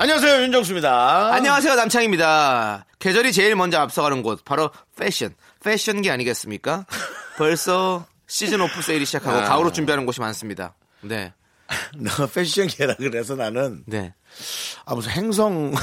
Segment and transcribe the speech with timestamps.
[0.00, 1.34] 안녕하세요 윤정수입니다.
[1.34, 2.86] 안녕하세요 남창입니다.
[3.00, 6.86] 계절이 제일 먼저 앞서가는 곳 바로 패션, 패션기 아니겠습니까?
[7.36, 9.44] 벌써 시즌 오프 세일이 시작하고 아.
[9.44, 10.74] 가을옷 준비하는 곳이 많습니다.
[11.02, 11.34] 네,
[12.00, 14.14] 너 패션계라 그래서 나는 네.
[14.86, 15.74] 아 무슨 행성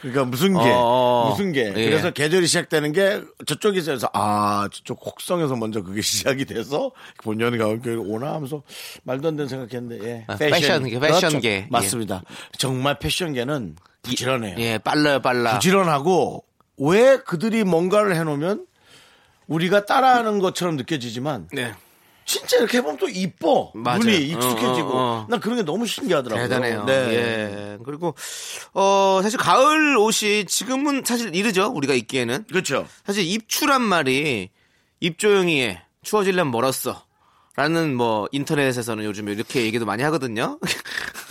[0.00, 1.72] 그러니까 무슨 계 어, 무슨 계 예.
[1.72, 6.92] 그래서 계절이 시작되는 게 저쪽에서 아 저쪽 혹성에서 먼저 그게 시작이 돼서
[7.22, 8.62] 본연이 겨울 오나 하면서
[9.04, 10.24] 말도 안 되는 생각했는데 예.
[10.26, 11.48] 아, 패션계, 패션계.
[11.48, 11.66] 예.
[11.70, 12.22] 맞습니다
[12.58, 15.54] 정말 패션계는 부지런해요 예, 빨라요, 빨라.
[15.54, 16.44] 부지런하고
[16.78, 18.66] 왜 그들이 뭔가를 해놓으면
[19.46, 21.72] 우리가 따라하는 것처럼 느껴지지만 네,
[22.26, 23.70] 진짜 이렇게 해보면 또 이뻐.
[23.74, 24.00] 맞아요.
[24.00, 24.88] 눈이 익숙해지고.
[24.88, 25.26] 어, 어, 어.
[25.30, 26.48] 난 그런 게 너무 신기하더라고요.
[26.48, 26.84] 대단해요.
[26.84, 26.92] 네.
[26.92, 27.78] 예.
[27.84, 28.14] 그리고
[28.74, 31.68] 어 사실 가을 옷이 지금은 사실 이르죠.
[31.72, 32.86] 우리가 입기에는 그렇죠.
[33.06, 34.50] 사실 입추란 말이
[35.00, 37.04] 입조용이에 추워질려면 멀었어.
[37.54, 40.58] 라는 뭐 인터넷에서는 요즘 이렇게 얘기도 많이 하거든요.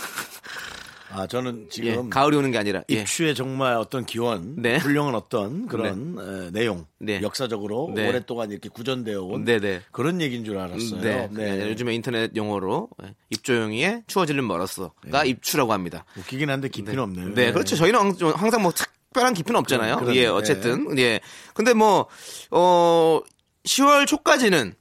[1.18, 2.96] 아, 저는 예, 지금 가을이 오는 게 아니라 예.
[3.00, 4.76] 입추의 정말 어떤 기원, 네.
[4.76, 7.22] 훌륭한 어떤 그런 에, 내용, 네.
[7.22, 8.06] 역사적으로 네.
[8.06, 9.80] 오랫동안 이렇게 구전되어 온 네, 네.
[9.92, 11.00] 그런 얘기인 줄 알았어요.
[11.00, 16.04] 네, 아니라 요즘에 인터넷 용어로 예, 입조용이에 추워질려면 멀었어가 입추라고 합니다.
[16.18, 17.34] 웃기긴 한데 깊이는 없네요.
[17.34, 17.76] 네, 그렇죠.
[17.76, 19.96] 저희는 항- 항상 뭐 특별한 깊이는 없잖아요.
[19.96, 21.20] 그런- 예, 그런- 어쨌든 예.
[21.54, 22.08] 근데 뭐
[22.50, 23.20] 어,
[23.64, 24.74] 10월 초까지는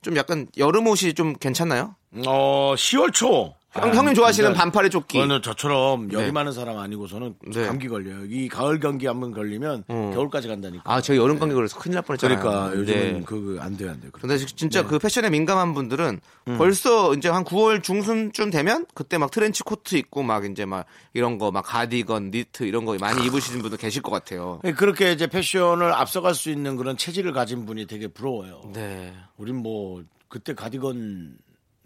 [0.00, 1.96] 좀 약간 여름 옷이 좀 괜찮나요?
[2.26, 3.54] 어, 10월 초.
[3.72, 5.18] 형, 형님 좋아하시는 근데 반팔의 조끼.
[5.18, 6.32] 저는 저처럼 열이 네.
[6.32, 7.66] 많은 사람 아니고서는 네.
[7.66, 8.24] 감기 걸려요.
[8.28, 10.10] 이 가을 감기 한번 걸리면 음.
[10.12, 10.82] 겨울까지 간다니까.
[10.92, 12.40] 아, 저희 여름 감기 걸려서 큰일 날 뻔했잖아요.
[12.40, 13.22] 그러니까 요즘은 네.
[13.24, 14.10] 그거 안 돼요, 안 돼요.
[14.12, 16.58] 근데 진짜 그 패션에 민감한 분들은 음.
[16.58, 21.38] 벌써 이제 한 9월 중순쯤 되면 그때 막 트렌치 코트 입고 막 이제 막 이런
[21.38, 24.60] 거 막 가디건, 니트 이런 거 많이 입으시는 분들 계실 것 같아요.
[24.76, 28.62] 그렇게 이제 패션을 앞서갈 수 있는 그런 체질을 가진 분이 되게 부러워요.
[28.72, 29.12] 네.
[29.36, 31.34] 우린 뭐 그때 가디건을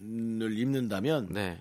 [0.00, 1.58] 입는다면 네.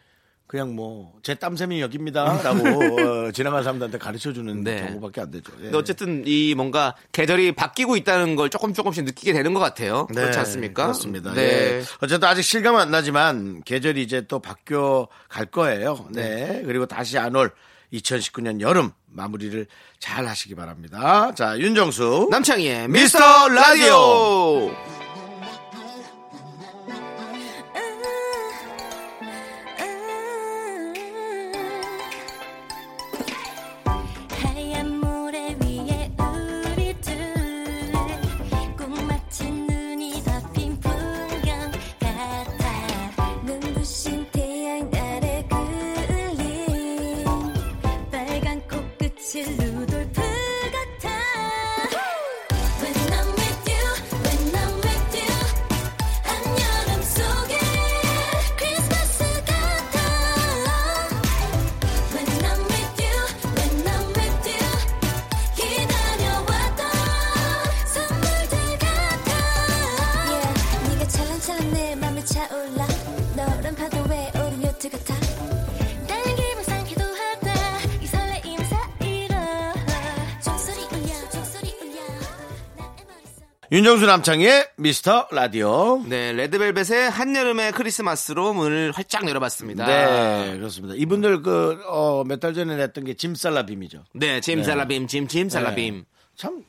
[0.54, 2.60] 그냥 뭐 제 땀샘이 여기입니다라고
[3.28, 4.86] 어, 지나가는 사람들한테 가르쳐 주는 네.
[4.86, 5.52] 경우밖에 안 되죠.
[5.60, 5.64] 예.
[5.64, 10.06] 근데 어쨌든 이 뭔가 계절이 바뀌고 있다는 걸 조금 조금씩 느끼게 되는 것 같아요.
[10.12, 10.84] 네, 그렇지 않습니까?
[10.84, 11.34] 그렇습니다.
[11.34, 11.42] 네.
[11.80, 11.84] 예.
[12.02, 16.08] 어쨌든 아직 실감은 안 나지만 계절이 이제 또 바뀌어 갈 거예요.
[16.12, 16.62] 네.
[16.66, 17.52] 그리고 다시 안 올
[17.94, 19.66] 2019년 여름 마무리를
[20.00, 21.32] 잘 하시기 바랍니다.
[21.36, 22.28] 자, 윤정수.
[22.32, 24.72] 남창희의 미스터 미스터 라디오.
[83.74, 86.04] 윤정수 남창의 미스터 라디오.
[86.06, 89.88] 네, 레드벨벳의 한여름의 크리스마스로 문을 활짝 열어봤습니다.
[89.88, 90.94] 네, 그렇습니다.
[90.96, 94.04] 이분들 그, 어, 몇 달 전에 냈던 게 짐살라빔이죠.
[94.14, 96.06] 네, 짐 살라빔, 짐, 짐 살라빔.
[96.36, 96.64] 참,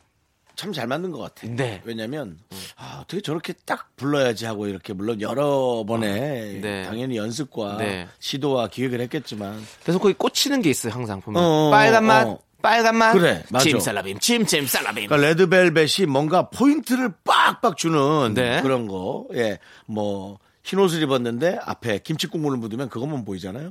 [0.57, 1.47] 참 잘 맞는 것 같아.
[1.47, 1.83] 네.
[1.85, 2.39] 왜냐면,
[2.77, 6.85] 아, 어떻게 저렇게 딱 불러야지 하고 이렇게, 물론 여러 번의 네.
[6.85, 8.09] 당연히 연습과 네.
[8.19, 11.43] 시도와 기획을 했겠지만, 그래서 거기 꽂히는 게 있어요, 항상 보면.
[11.43, 12.39] 어, 어, 빨간 맛, 어.
[12.65, 13.13] 빨간 맛.
[13.13, 13.63] 그래, 맞아.
[13.63, 15.07] 짐 살라빔, 짐, 짐 살라빔.
[15.09, 18.63] 그러니까 레드벨벳이 뭔가 포인트를 빡빡 주는 네.
[18.63, 19.27] 그런 거.
[19.35, 23.69] 예, 뭐, 흰 옷을 입었는데 앞에 김치 국물을 묻으면 그것만 보이잖아요.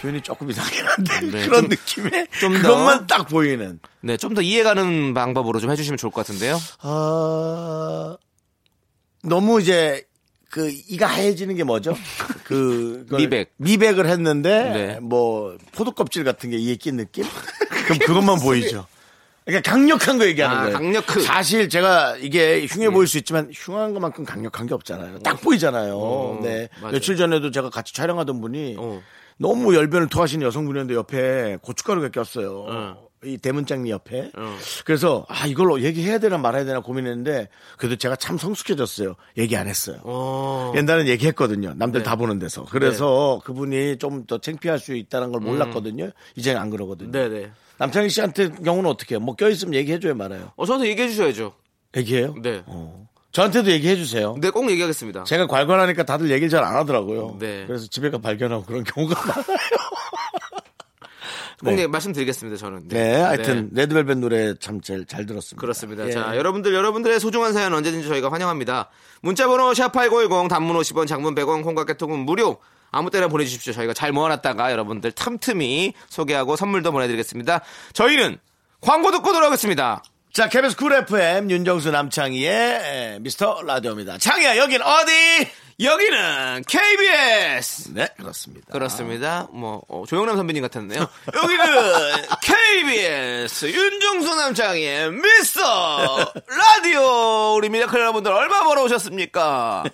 [0.00, 1.30] 표현이 조금 이상하긴 한데 음.
[1.30, 3.78] 네, 그런 좀- 느낌의 좀 더- 그것만 딱 보이는.
[4.00, 6.58] 네, 좀 더 이해가는 방법으로 좀 해주시면 좋을 것 같은데요.
[6.80, 8.16] 아,
[9.22, 10.04] 너무 이제
[10.50, 11.94] 그 이가 하얘지는 게 뭐죠?
[12.44, 13.52] 그 미백.
[13.58, 15.00] 미백을 했는데 네.
[15.00, 17.24] 뭐 포도 껍질 같은 게 이에 낀 느낌?
[17.84, 18.86] 그럼 그것만 보이죠.
[19.44, 20.76] 그러니까 강력한 거 얘기하는 아, 거예요.
[20.76, 21.20] 강력한.
[21.22, 25.18] 사실 제가 이게 흉해 보일 수 있지만 흉한 것만큼 강력한 게 없잖아요.
[25.20, 26.40] 딱 보이잖아요.
[26.42, 26.64] 네.
[26.64, 26.92] 어, 맞아요.
[26.92, 29.02] 며칠 전에도 제가 같이 촬영하던 분이 어.
[29.38, 32.66] 너무 열변을 토하시는 여성분이었는데 옆에 고춧가루가 꼈어요.
[32.68, 33.08] 어.
[33.24, 34.30] 이 대문장리 옆에.
[34.36, 34.56] 어.
[34.84, 39.14] 그래서 아 이걸로 얘기해야 되나 말아야 되나 고민했는데 그래도 제가 참 성숙해졌어요.
[39.38, 39.98] 얘기 안 했어요.
[40.04, 40.72] 어.
[40.76, 41.74] 옛날엔 얘기했거든요.
[41.76, 42.04] 남들 네.
[42.08, 42.64] 다 보는 데서.
[42.70, 46.10] 그래서 그분이 좀 더 창피할 수 있다는 걸 몰랐거든요.
[46.36, 47.08] 이제는 안 그러거든요.
[47.08, 47.12] 음.
[47.12, 47.50] 네네.
[47.82, 49.20] 남창희 씨한테 경우는 어떻게 해요?
[49.20, 50.52] 뭐 껴있으면 얘기해줘야 말아요.
[50.54, 51.52] 어, 저한테 얘기해 주셔야죠.
[51.96, 52.32] 얘기해요?
[52.40, 52.62] 네.
[52.66, 53.08] 어.
[53.32, 54.36] 저한테도 얘기해주세요.
[54.40, 55.24] 네, 꼭 얘기하겠습니다.
[55.24, 57.38] 제가 괄괄하니까 다들 얘기를 잘 안 하더라고요.
[57.40, 57.64] 네.
[57.66, 59.44] 그래서 집에 가 발견하고 그런 경우가 많아요.
[61.58, 61.72] 꼭 네.
[61.72, 62.86] 얘기- 말씀드리겠습니다, 저는.
[62.88, 65.60] 네, 하여튼 레드벨벳 노래 참잘잘 들었습니다.
[65.60, 66.06] 그렇습니다.
[66.06, 66.10] 예.
[66.12, 68.90] 자, 여러분들, 여러분들의 소중한 사연 언제든지 저희가 환영합니다.
[69.22, 72.58] 문자 번호 샵8910, 단문 50원, 장문 100원, 콩깍개통은 무료.
[72.92, 73.72] 아무 때나 보내주십시오.
[73.72, 77.62] 저희가 잘 모아놨다가 여러분들 틈틈이 소개하고 선물도 보내드리겠습니다.
[77.94, 78.38] 저희는
[78.80, 80.02] 광고 듣고 돌아오겠습니다.
[80.32, 84.16] 자, KBS 쿨 FM 윤정수 남창희의 에, 미스터 라디오입니다.
[84.18, 85.12] 창희야, 여긴 어디?
[85.80, 87.92] 여기는 KBS!
[87.92, 88.66] 네, 그렇습니다.
[88.72, 89.48] 그렇습니다.
[89.52, 91.06] 뭐, 어, 조영남 선배님 같았네요.
[91.34, 91.66] 여기는
[92.42, 97.54] KBS 윤정수 남창희의 미스터 라디오!
[97.56, 99.84] 우리 미라클 여러분들 얼마 벌어오셨습니까?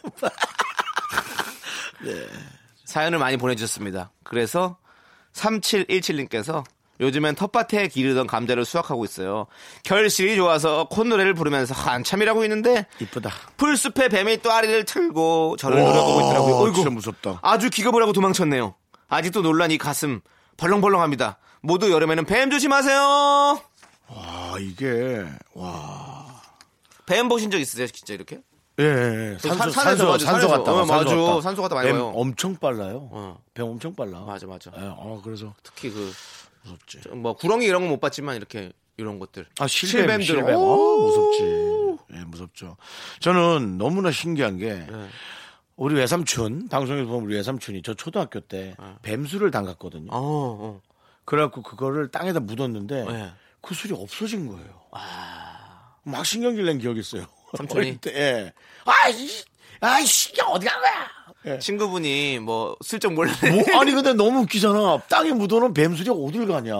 [2.88, 4.12] 사연을 많이 보내주셨습니다.
[4.24, 4.78] 그래서
[5.34, 6.64] 3717님께서
[7.00, 9.46] 요즘엔 텃밭에 기르던 감자를 수확하고 있어요.
[9.84, 13.30] 결실이 좋아서 콧노래를 부르면서 한참이라고 있는데 이쁘다.
[13.58, 16.54] 풀숲에 뱀이 또아리를 틀고 저를 노려보고 있더라고요.
[16.54, 17.40] 오, 어이구, 진짜 무섭다.
[17.42, 18.74] 아주 기겁을 하고 도망쳤네요.
[19.08, 20.22] 아직도 놀란 이 가슴
[20.56, 21.38] 벌렁벌렁합니다.
[21.60, 23.60] 모두 여름에는 뱀 조심하세요.
[24.08, 26.40] 아, 이게, 와.
[27.04, 28.40] 뱀 보신 적 있으세요, 진짜 이렇게?
[28.80, 29.38] 예, 예.
[29.38, 30.48] 산소, 산- 산에서 산소, 산소 산에서.
[30.48, 31.16] 갔다 와, 어, 산소 맞아.
[31.16, 31.40] 갔다.
[31.40, 32.12] 산소 갔다 많이 와요.
[32.14, 33.08] 엄청 빨라요.
[33.10, 33.38] 어.
[33.54, 34.20] 뱀 엄청 빨라.
[34.20, 34.70] 맞아, 맞아.
[34.76, 35.54] 예, 어, 그래서.
[35.64, 36.12] 특히 그,
[36.62, 37.00] 무섭지.
[37.10, 39.46] 뭐 구렁이 이런 건 못 봤지만 이렇게 이런 것들.
[39.58, 40.24] 아, 실뱀, 실뱀들.
[40.26, 40.54] 실뱀.
[40.56, 40.60] 오.
[40.60, 41.98] 어, 무섭지.
[42.14, 42.76] 예, 무섭죠.
[43.20, 45.08] 저는 너무나 신기한 게, 네.
[45.76, 50.08] 우리 외삼촌, 방송에서 보면 우리 외삼촌이 저 초등학교 때 뱀술을 담갔거든요.
[50.10, 50.80] 어, 어.
[51.24, 53.30] 그래갖고 그거를 땅에다 묻었는데, 네.
[53.60, 54.68] 그 술이 없어진 거예요.
[56.04, 57.26] 막 신경질 낸 기억이 있어요.
[57.56, 57.98] 삼촌이?
[58.08, 58.52] 예.
[58.84, 59.28] 아이,
[59.80, 61.54] 아이, 신경 어디 간 거야?
[61.54, 61.58] 예.
[61.58, 65.02] 친구분이 뭐 슬쩍 몰래 뭐, 아니 근데 너무 웃기잖아.
[65.08, 66.74] 땅에 묻어놓은 뱀술이 어딜 가냐?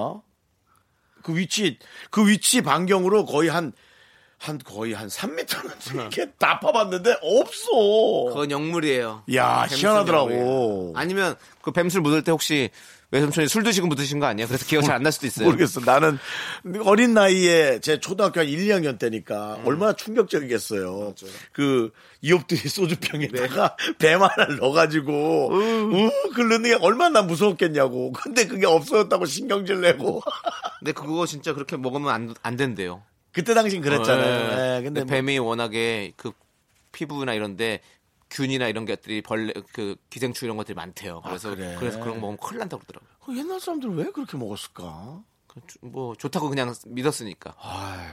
[1.23, 1.79] 그 위치
[2.11, 3.73] 그 위치 반경으로 거의 한
[4.39, 7.71] 한 거의 한 3m는 이렇게 다 파봤는데 없어.
[8.29, 9.25] 그건 영물이에요.
[9.35, 10.31] 야 희한하더라고.
[10.33, 10.93] 영물이에요.
[10.95, 12.71] 아니면 그 뱀술 묻을 때 혹시
[13.11, 14.47] 외삼촌이 술 드시고 묻으신 거 아니에요?
[14.49, 15.47] 그래서 기억 잘 안 날 수도 있어요.
[15.47, 15.81] 모르겠어.
[15.81, 16.19] 나는
[16.85, 19.67] 어린 나이에 제 초등학교 한 1, 2학년 때니까 음.
[19.67, 21.15] 얼마나 충격적이겠어요.
[21.53, 21.91] 그
[22.21, 23.93] 이op들이 소주병에다가 네.
[23.99, 28.13] 뱀 하나를 넣어가지고 우 긁는 게 얼마나 무서웠겠냐고.
[28.13, 30.21] 근데 그게 없어졌다고 신경질 내고.
[30.81, 33.03] 근데 그거 진짜 그렇게 먹으면 안, 안 된대요.
[33.33, 34.29] 그때 당신 그랬잖아요.
[34.29, 34.77] 예.
[34.79, 36.33] 예, 근데 근데 뭐 뱀이 워낙에 그
[36.93, 37.81] 피부나 이런데
[38.31, 41.23] 균이나 이런 것들이 벌레 그 기생충 이런 것들이 많대요.
[41.25, 41.77] 그래서 아, 그래?
[41.79, 43.09] 그래 서 그런 거 먹으면 큰일 난다고 그러더라고요.
[43.25, 45.23] 그 옛날 사람들 왜 그렇게 먹었을까?
[45.47, 47.55] 그 주- 뭐 좋다고 그냥 믿었으니까.
[47.61, 48.11] 아유,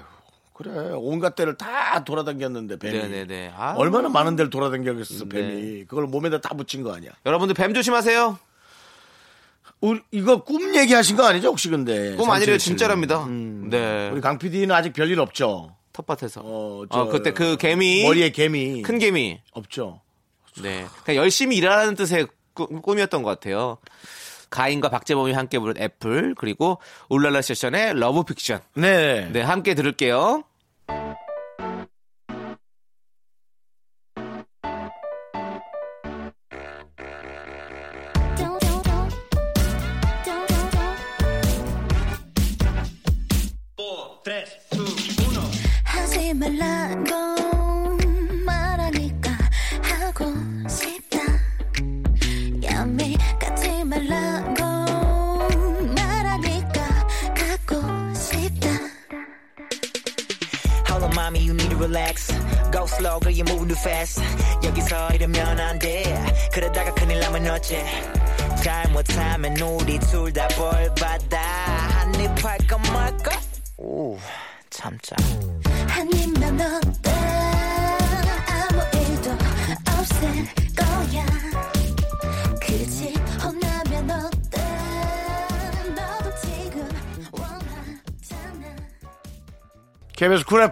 [0.54, 0.72] 그래.
[0.96, 2.98] 온갖 데를 다 돌아다녔는데 뱀이.
[2.98, 3.54] 네네네.
[3.56, 3.74] 아.
[3.76, 5.30] 얼마나 많은 데를 돌아다녔겠어 네.
[5.30, 5.86] 뱀이.
[5.86, 7.12] 그걸 몸에다 다 붙인 거 아니야.
[7.26, 8.40] 여러분들 뱀 조심하세요.
[9.82, 12.16] 우리 이거 꿈 얘기하신 거 아니죠 혹시 근데?
[12.16, 12.58] 꿈 아니래요.
[12.58, 12.60] 3777.
[12.60, 13.26] 진짜랍니다.
[13.26, 13.70] 음.
[13.70, 14.10] 네.
[14.12, 15.76] 우리 강 PD는 아직 별일 없죠.
[15.94, 16.42] 텃밭에서.
[16.42, 18.04] 어, 어, 저- 그때 그 개미.
[18.04, 19.42] 머리에 개미 큰 개미.
[19.52, 20.02] 없죠.
[20.62, 20.86] 네.
[21.04, 23.78] 그냥 열심히 일하라는 뜻의 꿈- 꿈이었던 것 같아요.
[24.50, 28.62] 가인과 박재범이 함께 부른 애플 그리고 울랄라 세션의 Love Fiction.
[28.76, 29.30] 네.
[29.32, 30.44] 네, 함께 들을게요.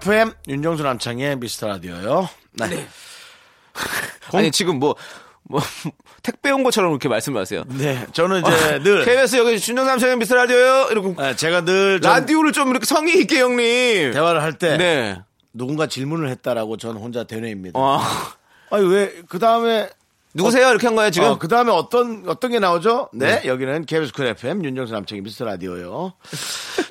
[0.03, 2.27] FM 윤정수 남창희 미스터 라디오요.
[2.53, 2.86] 네.
[4.33, 4.95] 아니 지금 뭐,
[5.43, 5.62] 뭐
[6.22, 7.63] 택배 온 것처럼 이렇게 말씀하세요.
[7.69, 8.05] 네.
[8.12, 10.89] 저는 이제 늘 KBS 여기 준정삼성의 미스 라디오요.
[10.91, 14.12] 이러고 네, 제가 늘좀 라디오를 좀 이렇게 성의 있게 형님.
[14.12, 15.22] 대화를 할때 네.
[15.53, 17.79] 누군가 질문을 했다라고 저는 혼자 되뇌입니다.
[17.79, 18.01] 어.
[18.72, 19.89] 아니 왜 그 다음에
[20.35, 20.69] 누구세요?
[20.69, 21.27] 이렇게 한 거예요, 지금?
[21.29, 23.09] 어, 그 다음에 어떤, 어떤 게 나오죠?
[23.13, 26.13] 네, 여기는 KBS 쿨 FM, 윤정수 남창희 미스터 라디오요.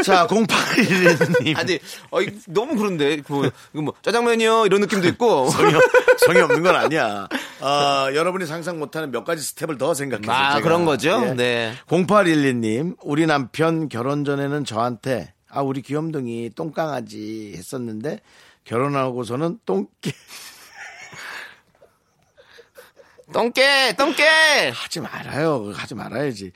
[0.05, 1.57] 자, 0811님.
[1.59, 1.79] 아니,
[2.11, 3.21] 어, 이- 너무 그런데.
[3.21, 4.67] 그, 이거 뭐, 짜장면이요?
[4.67, 5.49] 이런 느낌도 있고.
[5.51, 5.83] 성의, 없-
[6.27, 7.29] 성의 없는 건 아니야.
[7.61, 10.31] 어, 여러분이 상상 못하는 몇 가지 스텝을 더 생각해서.
[10.33, 10.63] 아, 제가.
[10.63, 11.23] 그런 거죠?
[11.27, 11.35] 예.
[11.35, 11.73] 네.
[11.89, 18.21] 0812님, 우리 남편 결혼 전에는 저한테, 아, 우리 귀염둥이 똥강아지 했었는데,
[18.65, 20.13] 결혼하고서는 똥개
[23.33, 23.95] 똥개!
[23.97, 24.23] 똥개!
[24.75, 25.73] 하지 말아요.
[25.75, 26.53] 하지 말아야지.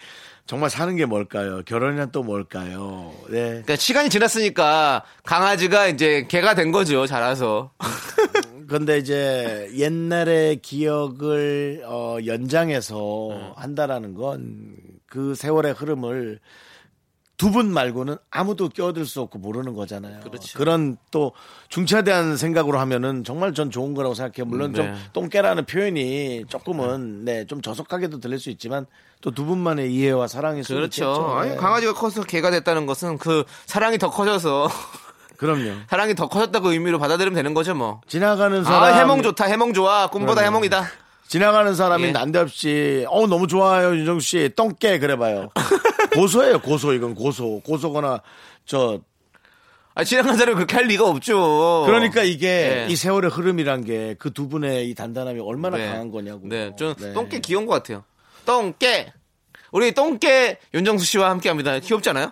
[0.47, 1.63] 정말 사는 게 뭘까요?
[1.65, 3.13] 결혼이란 또 뭘까요?
[3.29, 3.49] 네.
[3.49, 7.73] 그러니까 시간이 지났으니까 강아지가 이제 개가 된 거죠, 자라서.
[8.69, 16.41] 근데 이제 옛날의 기억을 어, 연장해서 한다라는 건 그 세월의 흐름을
[17.37, 20.21] 두 분 말고는 아무도 끼어들 수 없고 모르는 거잖아요.
[20.21, 20.65] 그렇죠.
[20.65, 21.33] 런또
[21.69, 24.47] 중차대한 생각으로 하면은 정말 전 좋은 거라고 생각해요.
[24.47, 24.79] 물론 네.
[24.83, 28.87] 좀 똥개라는 표현이 조금은 네, 좀 저속하게도 들릴 수 있지만
[29.21, 31.35] 또 두 분만의 이해와 사랑일 수 그렇죠.
[31.39, 31.57] 아니, 네.
[31.57, 34.69] 강아지가 커서 개가 됐다는 것은 그 사랑이 더 커져서
[35.37, 35.73] 그럼요.
[35.91, 38.01] 사랑이 더 커졌다고 의미로 받아들이면 되는 거죠, 뭐.
[38.09, 40.07] 지나가는 사람 아, 해몽 좋다, 해몽 좋아.
[40.09, 40.43] 꿈보다.
[40.43, 40.87] 해몽이다.
[41.29, 42.13] 지나가는 사람이 예.
[42.13, 45.51] 난데없이 어 너무 좋아요 윤정 씨 똥개 그래봐요
[46.17, 48.23] 고소예요 고소 이건 고소 고소거나
[48.65, 49.01] 저
[49.95, 51.85] 아, 지나간 사람이 그렇게 할 리가 없죠.
[51.87, 52.93] 그러니까 이게 예.
[52.93, 55.87] 이 세월의 흐름이란 게 그 두 분의 이 단단함이 얼마나 네.
[55.89, 57.15] 강한 거냐고 네, 좀 네.
[57.15, 58.05] 똥개 귀여운 것 같아요.
[58.45, 59.11] 똥개.
[59.73, 61.79] 우리 똥개 윤정수 씨와 함께 합니다.
[61.79, 62.31] 귀엽지 않아요?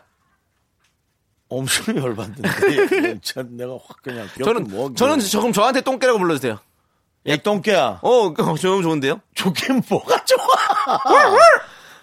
[1.49, 6.59] 엄청 열받는데 전 내가 확 그냥 저는, 뭐, 저는 조금 저한테 똥개라고 불러주세요.
[7.27, 9.21] 야 똥개야 어, 그, 저 너무 좋은데요?
[9.35, 10.99] 좋긴 뭐가 좋아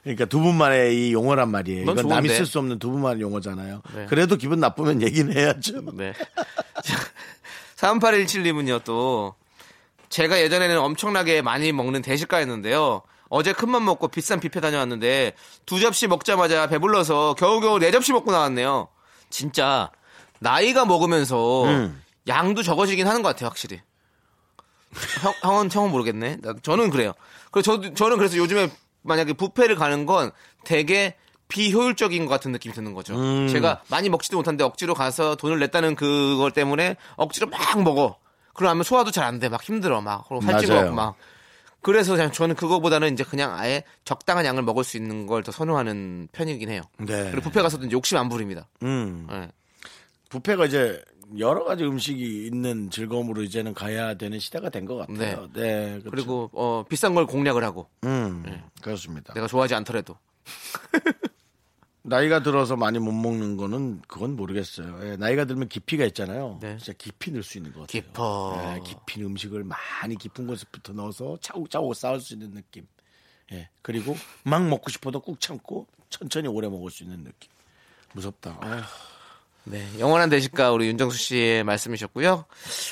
[0.03, 2.43] 그러니까 두 분만의 이 용어란 말이에요 넌 이건 남이 좋은데.
[2.43, 4.05] 쓸수 없는 두 분만의 용어잖아요 네.
[4.08, 6.13] 그래도 기분 나쁘면 얘기는 해야죠 네.
[7.77, 9.34] 3817님은요, 또,
[10.10, 13.01] 제가 예전에는 엄청나게 많이 먹는 대식가였는데요.
[13.29, 15.34] 어제 큰맘 먹고 비싼 뷔페 다녀왔는데,
[15.65, 18.88] 두 접시 먹자마자 배불러서 겨우겨우 네 접시 먹고 나왔네요.
[19.29, 19.89] 진짜,
[20.39, 22.01] 나이가 먹으면서 음.
[22.27, 23.81] 양도 적어지긴 하는 것 같아요, 확실히.
[25.24, 26.38] 형, 형은, 형은 모르겠네.
[26.41, 27.13] 나- 저는 그래요.
[27.50, 28.70] 그래서 저도, 저는 그래서 요즘에
[29.03, 30.31] 만약에 뷔페를 가는 건
[30.63, 31.15] 되게
[31.48, 33.15] 비효율적인 것 같은 느낌이 드는 거죠.
[33.15, 33.48] 음.
[33.50, 38.17] 제가 많이 먹지도 못한데 억지로 가서 돈을 냈다는 그걸 때문에 억지로 막 먹어.
[38.53, 39.50] 그러면 소화도 잘 안 돼.
[39.50, 40.01] 막 힘들어.
[40.01, 40.27] 막.
[40.41, 40.74] 살찌고.
[40.91, 41.15] 막.
[41.81, 46.70] 그래서 저는 그거보다는 이제 그냥 아예 적당한 양을 먹을 수 있는 걸 더 선호하는 편이긴
[46.70, 46.81] 해요.
[47.00, 47.31] 네.
[47.31, 48.67] 그리고 뷔페 가서도 욕심 안 부립니다.
[48.84, 49.27] 음.
[49.31, 49.50] 예.
[50.29, 51.01] 뷔페가 이제
[51.38, 55.48] 여러 가지 음식이 있는 즐거움으로 이제는 가야 되는 시대가 된 것 같아요.
[55.54, 56.00] 네.
[56.00, 56.10] 그렇죠.
[56.10, 58.64] 그리고 어, 비싼 걸 공략을 하고 음, 네.
[58.82, 59.34] 그렇습니다.
[59.34, 60.18] 내가 좋아하지 않더라도
[62.04, 65.00] 나이가 들어서 많이 못 먹는 거는 그건 모르겠어요.
[65.04, 66.58] 예, 나이가 들면 깊이가 있잖아요.
[66.62, 66.76] 네.
[66.78, 68.02] 진짜 깊이 넣을 수 있는 것 같아요.
[68.02, 68.76] 깊어.
[68.76, 72.88] 예, 깊이 음식을 많이 깊은 곳부터 넣어서 차곡차곡 쌓을 수 있는 느낌.
[73.52, 77.52] 예, 그리고 막 먹고 싶어도 꾹 참고 천천히 오래 먹을 수 있는 느낌.
[78.14, 78.58] 무섭다.
[78.62, 78.82] 아휴.
[79.63, 82.46] 네, 영원한 대식가 우리 윤정수 씨의 말씀이셨고요.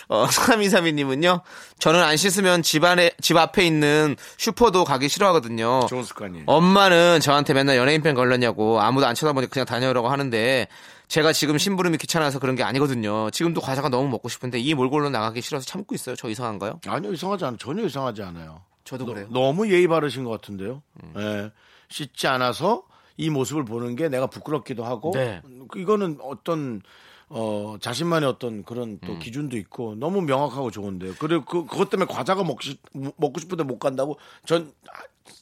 [0.09, 1.41] 어, 3232님은요.
[1.79, 5.87] 저는 안 씻으면 집 안에 집 앞에 있는 슈퍼도 가기 싫어하거든요.
[5.89, 6.43] 좋은 습관이에요.
[6.47, 10.67] 엄마는 저한테 맨날 연예인팬 걸렸냐고 아무도 안 쳐다보니 그냥 다녀오라고 하는데
[11.07, 13.31] 제가 지금 심부름이 귀찮아서 그런 게 아니거든요.
[13.31, 16.15] 지금도 과자가 너무 먹고 싶은데 이 몰골로 나가기 싫어서 참고 있어요.
[16.15, 16.81] 저 이상한가요?
[16.85, 17.57] 아니요, 이상하지 않아요.
[17.57, 18.61] 전혀 이상하지 않아요.
[18.83, 19.27] 저도 그래요.
[19.31, 20.83] 너무 예의 바르신 것 같은데요.
[21.17, 21.51] 예.
[21.89, 22.83] 씻지 않아서
[23.19, 25.41] 이 모습을 보는 게 내가 부끄럽기도 하고 네.
[25.75, 26.81] 이거는 어떤
[27.27, 29.19] 어 자신만의 어떤 그런 또 음.
[29.19, 31.15] 기준도 있고 너무 명확하고 좋은데요.
[31.19, 34.71] 그리고 그 그것 때문에 과자가 먹고 싶, 먹고 싶은데 못 간다고 전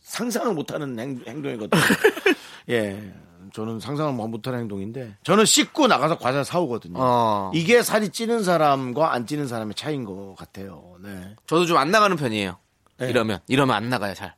[0.02, 1.80] 상상을 못하는 행, 행동이거든요.
[2.72, 3.14] 예.
[3.54, 6.96] 저는 상상을 못하는 행동인데 저는 씻고 나가서 과자 사오거든요.
[6.98, 7.52] 어.
[7.54, 10.96] 이게 살이 찌는 사람과 안 찌는 사람의 차이인 것 같아요.
[11.04, 11.36] 네.
[11.46, 12.58] 저도 좀 안 나가는 편이에요.
[12.98, 13.10] 네.
[13.10, 14.34] 이러면 이러면 안 나가요 잘.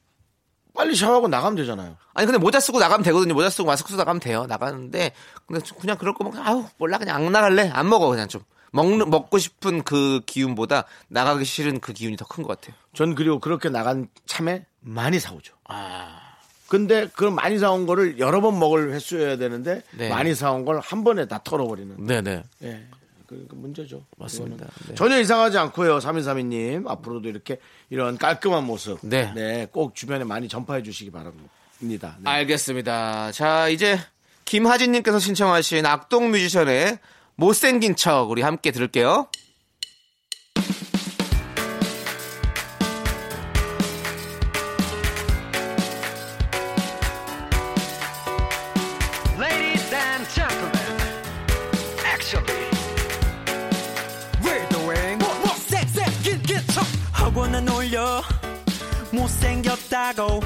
[0.80, 1.98] 빨리 샤워하고 나가면 되잖아요.
[2.14, 3.34] 아니 근데 모자 쓰고 나가면 되거든요.
[3.34, 4.46] 모자 쓰고 마스크 쓰고 나가면 돼요.
[4.48, 5.12] 나가는데
[5.46, 9.40] 근데 그냥 그럴 거면 아우 몰라 그냥 안 나갈래 안 먹어 그냥 좀 먹는 먹고
[9.40, 12.78] 싶은 그 기운보다 나가기 싫은 그 기운이 더 큰 것 같아요.
[12.94, 15.54] 전 그리고 그렇게 나간 참에 많이 사오죠.
[15.66, 16.18] 아
[16.70, 20.08] 근데 그 많이 사온 거를 여러 번 먹을 횟수여야 되는데 네.
[20.08, 22.06] 많이 사온 걸 한 번에 다 털어버리는.
[22.06, 22.88] 네네 예.
[23.30, 24.04] 그, 그 문제죠.
[24.18, 24.66] 맞습니다.
[24.88, 24.96] 네.
[24.96, 26.00] 전혀 이상하지 않고요.
[26.00, 26.88] 3232님.
[26.88, 27.60] 앞으로도 이렇게
[27.92, 28.98] 이런 깔끔한 모습.
[29.04, 29.68] 네.
[29.72, 31.48] 꼭 주변에 많이 전파해 주시기 바랍니다.
[31.80, 32.24] 네.
[32.24, 33.32] 알겠습니다.
[33.32, 34.00] 자 이제
[34.46, 36.98] 김하진님께서 신청하신 악동 뮤지션의
[37.36, 39.28] 못생긴 척 우리 함께 들을게요.
[60.10, 60.40] 없다고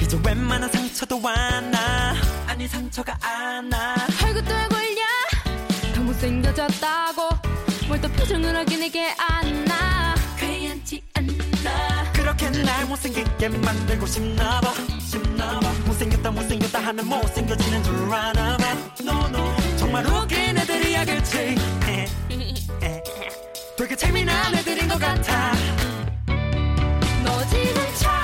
[0.00, 2.14] 이제 웬만한 상처도 안나
[2.46, 3.94] 아니 상처가 안나
[4.24, 5.06] 얼굴도 얼굴야.
[5.94, 7.28] 더 못생겨졌다고
[7.88, 12.12] 뭘 또 표정을 확인하게 안나 괜찮지 않나.
[12.12, 15.72] 그렇게 날 못생기게 만들고 싶나봐 싶나봐.
[15.86, 18.64] 못생겼다 못생겼다 하는 못생겨지는 줄 아나봐.
[19.00, 19.56] No, no.
[19.76, 21.56] 정말 웃긴 애들이야 그치.
[23.76, 25.52] 되게 재미난 애들인 것 같아.
[27.24, 28.17] 너 지금 착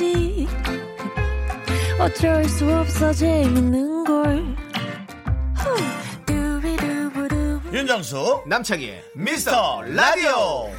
[0.00, 0.48] 끝이지
[2.00, 4.56] 어쩔 수 없어 재밌는 걸.
[7.72, 10.70] 윤정수 남창희의 미스터 라디오.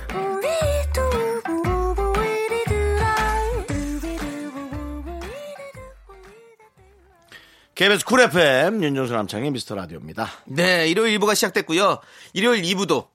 [7.76, 10.28] KBS 쿨 FM 윤정수 남창희 미스터 라디오입니다.
[10.48, 12.00] 네, 일요일 1부가 시작됐고요.
[12.34, 13.08] 일요일 2부도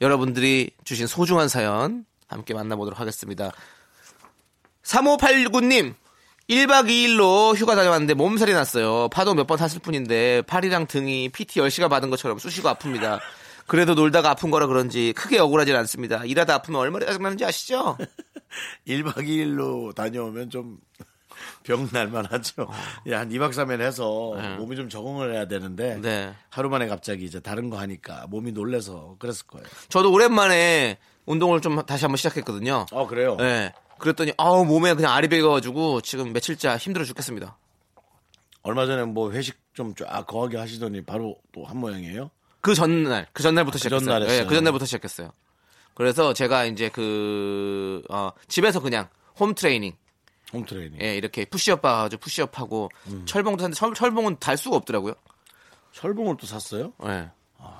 [0.00, 3.52] 여러분들이 주신 소중한 사연 함께 만나보도록 하겠습니다.
[4.88, 5.94] 3589님,
[6.48, 9.08] 1박 2일로 휴가 다녀왔는데 몸살이 났어요.
[9.10, 13.20] 파도 몇 번 탔을 뿐인데 팔이랑 등이 PT 10시간 받은 것처럼 쑤시고 아픕니다.
[13.66, 16.24] 그래도 놀다가 아픈 거라 그런지 크게 억울하진 않습니다.
[16.24, 17.98] 일하다 아프면 얼마나 짜증나는지 아시죠?
[18.88, 20.78] 1박 2일로 다녀오면 좀
[21.62, 22.66] 병 날만 하죠.
[23.06, 24.56] 예, 한 2박 3일 해서 네.
[24.56, 26.34] 몸이 좀 적응을 해야 되는데 네.
[26.50, 29.64] 하루 만에 갑자기 이제 다른 거 하니까 몸이 놀래서 그랬을 거예요.
[29.88, 32.86] 저도 오랜만에 운동을 좀 다시 한번 시작했거든요.
[32.90, 33.36] 어, 그래요?
[33.36, 33.72] 네.
[33.98, 37.56] 그랬더니 아우 몸에 그냥 알이 배겨가지고 지금 며칠째 힘들어 죽겠습니다.
[38.62, 42.30] 얼마 전에 뭐 회식 좀 쫙 거하게 하시더니 바로 또 한 모양이에요?
[42.60, 44.04] 그 전날, 그 전날부터 그 시작했어요.
[44.04, 44.46] 전날 했어요.
[44.48, 45.30] 그 전날부터 시작했어요.
[45.94, 49.96] 그래서 제가 이제 그, 어, 집에서 그냥 home training,
[50.52, 51.00] home training.
[51.00, 53.24] 예, 이렇게 푸시업 봐가지고 푸시업 하고, 음.
[53.26, 55.14] 철봉도 샀는데 철, 철봉은 달 수가 없더라고요.
[55.92, 56.92] 철봉을 또 샀어요?
[57.06, 57.30] 예.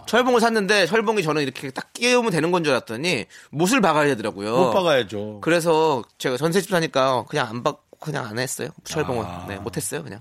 [0.07, 4.57] 철봉을 샀는데 철봉이 저는 이렇게 딱 끼우면 되는 건 줄 알았더니 못을 박아야 되더라고요.
[4.57, 5.41] 못 박아야죠.
[5.43, 8.69] 그래서 제가 전세집 사니까 그냥 안 박고 그냥 안 했어요.
[8.85, 9.25] 철봉은.
[9.25, 9.45] 아.
[9.49, 10.21] 네, 못 했어요, 그냥.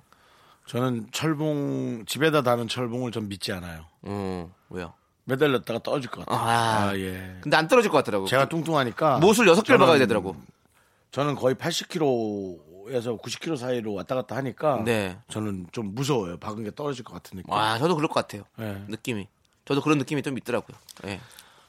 [0.68, 3.86] 저는 철봉 집에다 다는 철봉을 좀 믿지 않아요.
[4.08, 4.94] 음, 왜요?
[5.24, 6.38] 매달렸다가 떨어질 것 같아요.
[6.46, 6.90] 아.
[6.90, 7.38] 아, 예.
[7.42, 8.26] 근데 안 떨어질 것 같더라고.
[8.28, 10.36] 제가 뚱뚱하니까 못을 여섯 개를 박아야 되더라고.
[11.12, 15.18] 저는 거의 80kg에서 90kg 사이로 왔다 갔다 하니까 네.
[15.30, 16.38] 저는 좀 무서워요.
[16.38, 17.54] 박은 게 떨어질 것 같은 느낌.
[17.54, 18.44] 아, 저도 그럴 것 같아요.
[18.58, 18.84] 네.
[18.88, 19.28] 느낌이.
[19.68, 20.78] 저도 그런 느낌이 좀 있더라고요.
[21.08, 21.20] 예.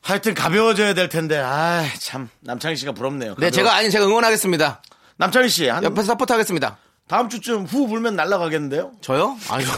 [0.01, 1.39] 하여튼 가벼워져야 될 텐데.
[1.39, 3.35] 아, 참 남창희 씨가 부럽네요.
[3.37, 4.83] 네, 가벼워- 제가 아니 제가 응원하겠습니다.
[5.17, 6.79] 남창희 씨, 한 옆에서 support 하겠습니다.
[7.09, 8.93] 다음 주쯤 후 불면 날아가겠는데요?
[9.01, 9.37] 저요?
[9.51, 9.65] 아유.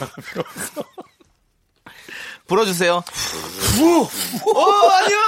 [2.46, 3.02] 불어주세요.
[3.76, 4.08] 후!
[4.46, 5.18] 오, 아니요!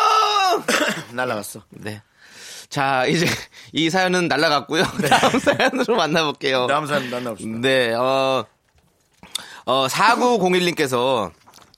[1.14, 1.62] 날아갔어.
[1.70, 2.02] 네.
[2.68, 3.26] 자, 이제
[3.72, 4.83] 이 사연은 날라갔고요.
[5.09, 6.66] 다음 사연으로 만나볼게요.
[6.66, 7.59] 다음 사람 만나봅시다.
[7.61, 8.44] 네, 어,
[9.66, 11.31] 어, 4901님께서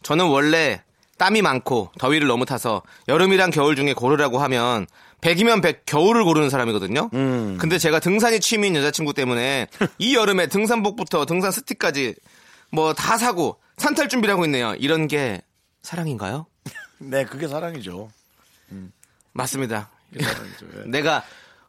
[0.02, 0.82] 저는 원래
[1.18, 4.86] 땀이 많고 더위를 너무 타서 여름이랑 겨울 중에 고르라고 하면
[5.20, 7.08] 100이면 100 겨울을 고르는 사람이거든요.
[7.10, 12.14] 근데 제가 등산이 취미인 여자친구 때문에 이 여름에 등산복부터 등산 스틱까지
[12.70, 14.74] 뭐 다 사고 산탈 준비를 하고 있네요.
[14.74, 15.40] 이런 게
[15.82, 16.46] 사랑인가요?
[16.98, 18.10] 네, 그게 사랑이죠.
[19.32, 19.90] 맞습니다.
[20.12, 20.66] 그게 사랑이죠.
[20.78, 20.82] 예.
[20.90, 21.22] 내가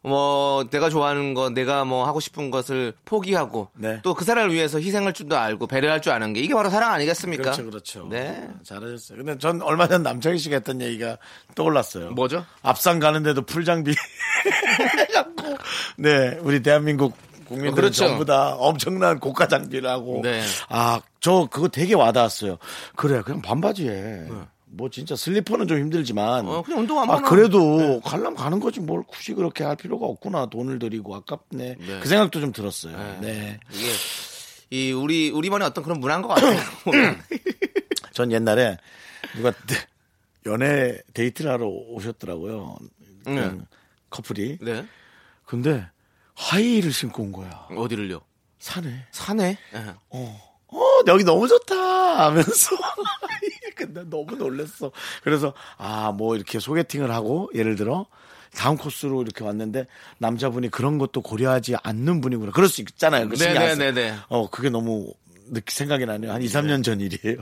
[0.06, 4.02] 뭐 내가 좋아하는 거 내가 뭐 하고 싶은 것을 포기하고 네.
[4.04, 7.44] 또그 사람을 위해서 희생할 줄도 알고 배려할 줄 아는 게 이게 바로 사랑 아니겠습니까?
[7.44, 8.08] 그렇죠, 그렇죠.
[8.10, 8.48] 네.
[8.64, 9.18] 잘하셨어요.
[9.18, 11.18] 근데 전 얼마 전 남창희 씨가 했던 얘기가
[11.56, 12.12] 떠올랐어요.
[12.12, 12.46] 뭐죠?
[12.62, 13.96] 앞산 가는데도 풀장비
[15.10, 15.58] 해갖고
[15.98, 17.16] 네 우리 대한민국
[17.46, 18.08] 국민들 은 그렇죠.
[18.08, 20.44] 전부 다 엄청난 고가 장비를 하고 네.
[20.68, 22.58] 아저 그거 되게 와닿았어요.
[22.96, 24.28] 그래 그냥 반바지에
[24.78, 26.52] 뭐 진짜 슬리퍼는 좀 힘들지만 네.
[26.52, 30.48] 어, 그냥 운동 한 아 그래도 가려면 가는 거지 뭘 굳이 그렇게 할 필요가 없구나
[30.50, 32.00] 돈을 들이고 아깝네 네.
[32.02, 32.96] 그 생각도 좀 들었어요.
[33.22, 33.60] 네.
[33.72, 33.88] 이게
[34.72, 36.60] 이 우리 우리만의 어떤 그런 문화인 것 같아요.
[38.12, 38.78] 전 옛날에
[39.36, 39.54] 누가
[40.46, 42.78] 연애 데이트를 하러 오셨더라고요.
[43.24, 43.66] 그냥
[44.10, 44.58] 커플이.
[44.62, 44.86] 네.
[45.46, 45.86] 근데
[46.36, 47.68] 하이힐을 신고 온 거야.
[47.76, 48.20] 어디를요?
[48.60, 49.06] 산에.
[49.12, 49.58] 산에.
[49.74, 49.96] 예.
[50.10, 50.40] 어,
[51.08, 52.76] 여기 너무 좋다 하면서.
[53.76, 54.92] 근데 너무 놀랬어.
[55.24, 58.08] 그래서, 아, 뭐 이렇게 소개팅을 하고, 예를 들어,
[58.56, 62.52] 다음 코스로 이렇게 왔는데, 남자분이 그런 것도 고려하지 않는 분이구나.
[62.52, 63.28] 그럴 수 있잖아요.
[63.30, 63.36] 그.
[63.36, 64.16] 네네네네.
[64.30, 65.14] 어, 그게 너무
[65.68, 66.32] 생각이 나네요.
[66.32, 67.38] 한 2, 3년 전 일이에요.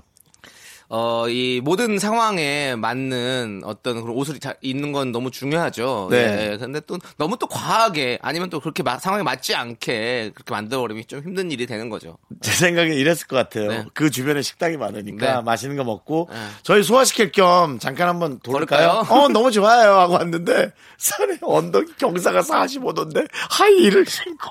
[0.96, 6.10] 어, 이 모든 상황에 맞는 어떤 그런 옷을 자- 입는 건 너무 중요하죠.
[6.12, 6.52] 네.
[6.54, 6.58] 예.
[6.58, 11.22] 근데 또 너무 또 과하게 아니면 또 그렇게 마- 상황에 맞지 않게 그렇게 만들어버리면 좀
[11.24, 12.20] 힘든 일이 되는 거죠.
[12.42, 13.70] 제 생각에 이랬을 것 같아요.
[13.70, 13.86] 네.
[13.96, 15.42] 그 주변에 식당이 많으니까 네.
[15.42, 16.38] 맛있는 거 먹고 네.
[16.62, 19.04] 저희 소화시킬 겸 잠깐 한번 돌까요?
[19.10, 24.48] 어 너무 좋아요 하고 왔는데 산에 언덕 경사가 45도인데 하이힐을 신고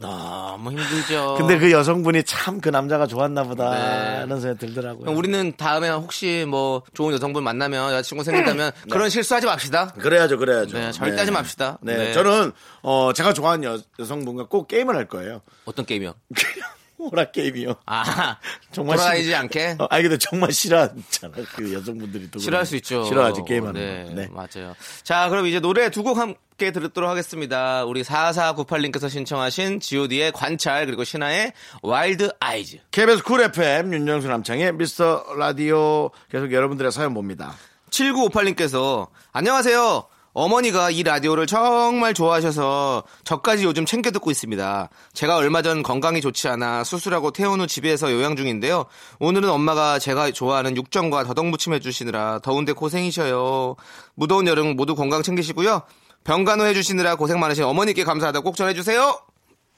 [0.00, 1.34] 너무 힘들죠.
[1.38, 4.16] 근데 그 여성분이 참 그 남자가 좋았나 보다 네.
[4.20, 5.10] 하는 생각이 들더라고요.
[5.16, 9.88] 우리는 다음에 혹시 뭐 좋은 여성분 만나면 여자친구 생긴다면 그런 실수하지 맙시다.
[9.94, 10.76] 그래야죠, 그래야죠.
[10.78, 11.78] 네, 절대 하지 맙시다.
[11.82, 12.12] 네, 네.
[12.12, 15.40] 저는 어 제가 좋아하는 여, 여성분과 꼭 게임을 할 거예요.
[15.64, 16.14] 어떤 게임이요?
[17.00, 17.74] 오락 게임이요.
[17.86, 18.36] 아,
[18.72, 21.34] 정말 돌아다니지 싫- 않게 어, 아니 근데 정말 싫어하잖아.
[21.56, 22.66] 그 여성분들이 또 싫어할.
[22.66, 23.04] 수 있죠.
[23.04, 24.14] 싫어하지 게임하는 네, 거.
[24.14, 24.28] 네.
[24.32, 24.74] 맞아요.
[25.02, 27.84] 자, 그럼 이제 노래 두 곡 함께 들었도록 하겠습니다.
[27.84, 32.78] 우리 4498님께서 신청하신 G.O.D의 관찰 그리고 신화의 Wild Eyes.
[32.90, 37.54] KBS 쿨 FM 윤정수 남창희 미스터 라디오 계속 여러분들의 사연 봅니다.
[37.90, 40.04] 7958님께서 안녕하세요.
[40.32, 44.88] 어머니가 이 라디오를 정말 좋아하셔서 저까지 요즘 챙겨 듣고 있습니다.
[45.12, 48.86] 제가 얼마 전 건강이 좋지 않아 수술하고 퇴원 후 집에서 요양 중인데요.
[49.18, 53.76] 오늘은 엄마가 제가 좋아하는 육전과 더덕무침 해주시느라 더운데 고생이셔요.
[54.14, 55.82] 무더운 여름 모두 건강 챙기시고요.
[56.24, 59.20] 병간호 해주시느라 고생 많으신 어머니께 감사하다고 꼭 전해주세요.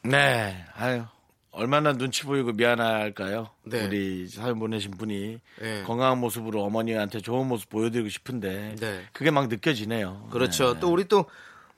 [0.04, 0.64] 네.
[0.76, 1.04] 아유.
[1.52, 3.50] 얼마나 눈치 보이고 미안할까요?
[3.64, 3.86] 네.
[3.86, 5.82] 우리 사연 보내신 분이 네.
[5.86, 9.02] 건강한 모습으로 어머니한테 좋은 모습 보여드리고 싶은데 네.
[9.12, 10.28] 그게 막 느껴지네요.
[10.32, 10.74] 그렇죠.
[10.74, 10.80] 네.
[10.80, 11.26] 또 우리 또,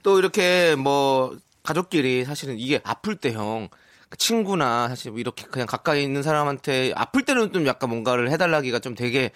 [0.05, 3.69] 또 이렇게 뭐, 가족끼리 사실은 이게 아플 때 형,
[4.09, 8.79] 그 친구나 사실 뭐 이렇게 그냥 가까이 있는 사람한테 아플 때는 좀 약간 뭔가를 해달라기가
[8.79, 9.33] 좀 되게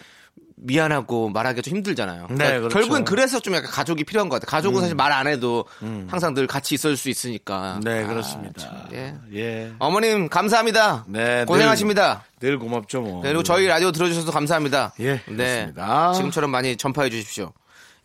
[0.61, 2.25] 미안하고 말하기가 좀 힘들잖아요.
[2.27, 2.67] 그러니까 네, 그렇죠.
[2.67, 2.81] 음.
[2.81, 4.51] 결국엔 그래서 좀 약간 가족이 필요한 것 같아요.
[4.51, 5.65] 가족은 사실 말 안 해도
[6.09, 7.81] 항상 늘 같이 있을 수 있으니까.
[7.83, 8.61] 네, 아, 그렇습니다.
[8.61, 9.15] 참, 예.
[9.35, 9.73] 예.
[9.79, 11.05] 어머님, 감사합니다.
[11.09, 12.25] 네, 고생하십니다.
[12.41, 13.23] 늘 고맙죠, 뭐.
[13.23, 14.93] 네, 그리고 저희 라디오 들어주셔서 감사합니다.
[15.01, 15.35] 예, 네.
[15.37, 16.13] 그렇습니다.
[16.13, 17.53] 지금처럼 많이 전파해 주십시오.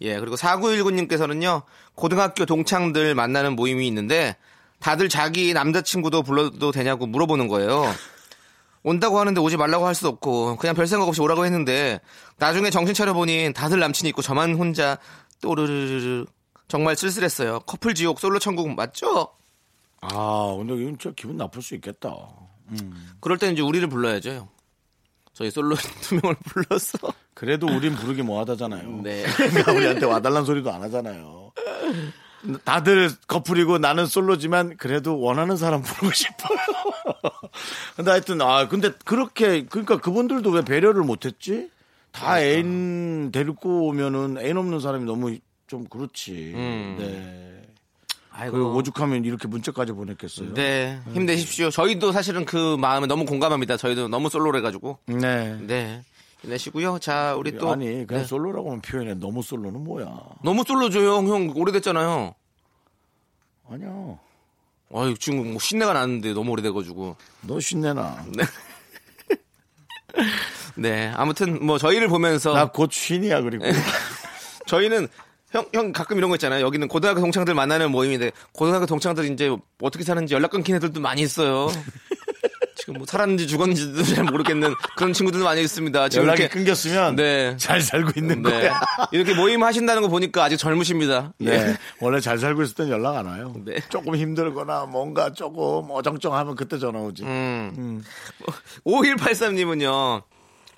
[0.02, 1.62] 예, 그리고 4919님께서는요,
[1.96, 4.36] 고등학교 동창들 만나는 모임이 있는데,
[4.80, 7.86] 다들 자기 남자친구도 불러도 되냐고 물어보는 거예요.
[8.84, 12.02] 온다고 하는데 오지 말라고 할 수도 없고, 그냥 별 생각 없이 오라고 했는데,
[12.38, 14.98] 나중에 정신 차려보니 다들 남친이 있고 저만 혼자
[15.42, 16.26] 또르르르
[16.68, 17.60] 정말 쓸쓸했어요.
[17.62, 19.30] 커플 지옥 솔로 천국 맞죠?
[20.02, 22.14] 아, 근데 이건 진짜 기분 나쁠 수 있겠다.
[23.20, 24.30] 그럴 때는 이제 우리를 불러야죠.
[24.32, 24.48] 형.
[25.34, 26.98] 저희 솔로 두 명을 불러서.
[27.34, 29.02] 그래도 우린 부르기 뭐하다잖아요.
[29.02, 29.24] 네.
[29.36, 31.52] 그러니까 우리한테 와달란 소리도 안 하잖아요.
[32.64, 36.58] 다들 커플이고 나는 솔로지만 그래도 원하는 사람 부르고 싶어요.
[37.96, 41.70] 근데 하여튼 아 근데 그렇게 그러니까 그분들도 왜 배려를 못했지?
[42.12, 46.54] 다 애인 데리고 오면은 애인 없는 사람이 너무 좀 그렇지.
[46.56, 46.96] 음.
[47.00, 47.54] 네.
[48.36, 48.58] 아이고.
[48.58, 50.54] 그 오죽하면 이렇게 문자까지 보냈겠어요.
[50.54, 51.70] 네, 힘내십시오.
[51.70, 53.78] 저희도 사실은 그 마음에 너무 공감합니다.
[53.78, 54.98] 저희도 너무 솔로래 가지고.
[55.06, 55.56] 네.
[55.62, 56.13] 네, 힘
[56.44, 57.00] 내시고요.
[57.00, 58.28] 자, 우리 또 아니 그냥 네.
[58.28, 59.14] 솔로라고만 표현해.
[59.16, 60.08] 너무 솔로는 뭐야?
[60.44, 61.28] 너무 솔로죠, 형.
[61.28, 62.34] 형 오래됐잖아요.
[63.70, 64.18] 아니야.
[64.96, 67.16] 아유, 지금 뭐 신내가 나는데 너무 오래돼가지고.
[67.42, 68.26] 너 신내나.
[70.76, 73.66] 네, 아무튼 뭐 저희를 보면서 나 곧 쉰이야 그리고.
[74.68, 75.08] 저희는
[75.52, 76.66] 형, 형 가끔 이런 거 있잖아요.
[76.66, 81.68] 여기는 고등학교 동창들 만나는 모임인데 고등학교 동창들 이제 어떻게 사는지 연락 끊긴 애들도 많이 있어요.
[82.84, 86.10] 지금 뭐 살았는지 죽었는지도 잘 모르겠는 그런 친구들도 많이 있습니다.
[86.10, 87.56] 지금 연락이 이렇게 끊겼으면 네.
[87.56, 88.52] 잘 살고 있는 네.
[88.52, 88.82] 거야.
[89.14, 91.32] 이렇게 모임 하신다는 거 보니까 아직 젊으십니다.
[91.38, 91.54] 네.
[91.54, 91.78] 예.
[92.02, 93.54] 원래 잘 살고 있을 땐 연락 안 와요.
[93.64, 93.76] 네.
[93.88, 97.24] 조금 힘들거나 뭔가 조금 어정쩡하면 그때 전화 오지.
[97.24, 98.04] 음.
[98.86, 100.24] 5183님은요,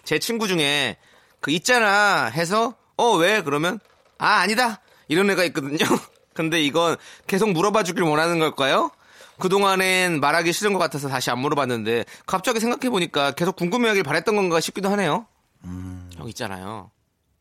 [0.04, 0.98] 제 친구 중에
[1.39, 3.41] 그 있잖아 해서, 어, 왜?
[3.41, 3.80] 그러면,
[4.20, 4.80] 아, 아니다.
[5.08, 5.78] 이런 애가 있거든요.
[6.36, 8.91] 근데 이건 계속 물어봐 주길 원하는 걸까요?
[9.39, 14.89] 그동안엔 말하기 싫은 것 같아서 다시 안 물어봤는데, 갑자기 생각해보니까 계속 궁금해하길 바랬던 건가 싶기도
[14.89, 15.26] 하네요.
[15.63, 16.91] 형 있잖아요.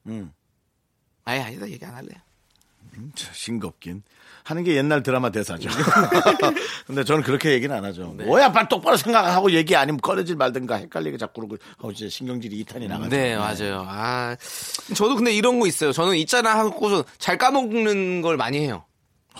[0.06, 0.32] 음.
[1.24, 1.68] 아예 아니다.
[1.68, 2.08] 얘기 안 할래.
[3.14, 4.02] 참, 싱겁긴.
[4.44, 5.70] 하는 게 옛날 드라마 대사죠.
[6.86, 8.14] 근데 저는 그렇게 얘기는 안 하죠.
[8.16, 8.24] 네.
[8.24, 12.86] 뭐야, 빨리 똑바로 생각하고 얘기 아니면 꺼내질 말든가 헷갈리게 자꾸 그러고, 어, 진짜 신경질이 이탄이
[12.86, 13.08] 나가죠.
[13.08, 13.86] 네, 맞아요.
[13.88, 14.36] 아,
[14.94, 15.92] 저도 근데 이런 거 있어요.
[15.92, 18.84] 저는 있잖아 하고서 잘 까먹는 걸 많이 해요.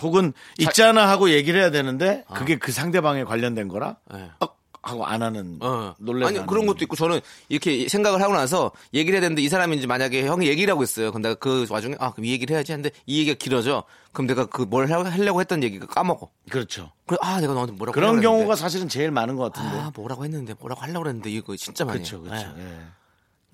[0.01, 4.29] 혹은 있잖아 하고 얘기를 해야 되는데 그게 그 상대방에 관련된 거라 네.
[4.39, 4.55] 억
[4.87, 5.95] 하고 안 하는 어.
[5.97, 6.67] 놀래서 아니 안 그런.
[6.67, 10.71] 것도 있고 저는 이렇게 생각을 하고 나서 얘기를 해야 되는데 이 사람인지 만약에 형이 얘기를
[10.71, 11.11] 하고 있어요.
[11.11, 13.83] 근데 그 와중에 아 그럼 이 얘기를 해야지 하는데 이 얘기가 길어져.
[14.11, 16.29] 그럼 내가 그 뭘 하려고 했던 얘기가 까먹어.
[16.51, 16.91] 그렇죠.
[17.07, 18.61] 그래 아 내가 너한테 뭐라고 그런 경우가 했는데.
[18.61, 19.75] 사실은 제일 많은 것 같은데.
[19.79, 22.21] 아 뭐라고 했는데 뭐라고 하려고 했는데 이거 진짜 많이 그렇죠.
[22.21, 22.53] 그렇죠.
[22.55, 22.63] 네.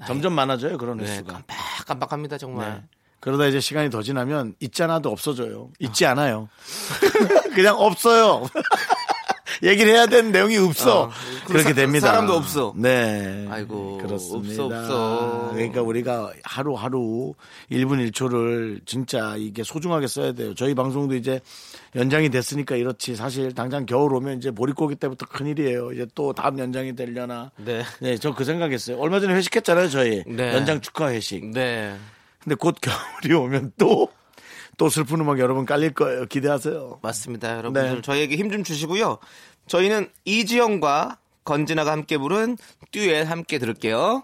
[0.02, 0.06] 예.
[0.06, 1.32] 점점 많아져요 그런 네, 횟수가.
[1.32, 2.86] 깜빡깜빡합니다 정말.
[3.22, 3.32] 네.
[3.32, 5.70] 그러다 이제 시간이 더 지나면 있잖아도 없어져요.
[5.80, 6.50] 있지 않아요.
[7.56, 8.48] 그냥 없어요.
[9.64, 11.04] 얘기를 해야 되는 내용이 없어.
[11.04, 11.12] 어,
[11.46, 12.08] 그렇게 사- 됩니다.
[12.08, 12.74] 사람도 없어.
[12.76, 13.46] 네.
[13.52, 14.64] 아이고, 그렇습니다.
[14.64, 15.50] 없어, 없어.
[15.54, 17.36] 그러니까 우리가 하루하루
[17.72, 20.56] 1분 1초를 진짜 이게 소중하게 써야 돼요.
[20.56, 21.42] 저희 방송도 이제
[21.96, 23.16] 연장이 됐으니까 이렇지.
[23.16, 25.92] 사실 당장 겨울 오면 이제 보릿고기 때부터 큰일이에요.
[25.92, 27.52] 이제 또 다음 연장이 되려나.
[27.58, 27.84] 네.
[28.00, 28.98] 네, 저 그 생각했어요.
[28.98, 30.24] 얼마 전에 회식했잖아요, 저희.
[30.26, 30.56] 네.
[30.56, 31.46] 연장 축하 회식.
[31.52, 31.96] 네.
[32.44, 34.10] 근데 곧 겨울이 오면 또,
[34.78, 36.26] 또 슬픈 음악 여러분 깔릴 거예요.
[36.26, 37.00] 기대하세요.
[37.02, 37.58] 맞습니다.
[37.58, 38.02] 여러분들 네.
[38.02, 39.18] 저희에게 힘 좀 주시고요.
[39.68, 42.58] 저희는 이지영과 건진아가 함께 부른
[42.92, 44.24] 듀엣 함께 들을게요.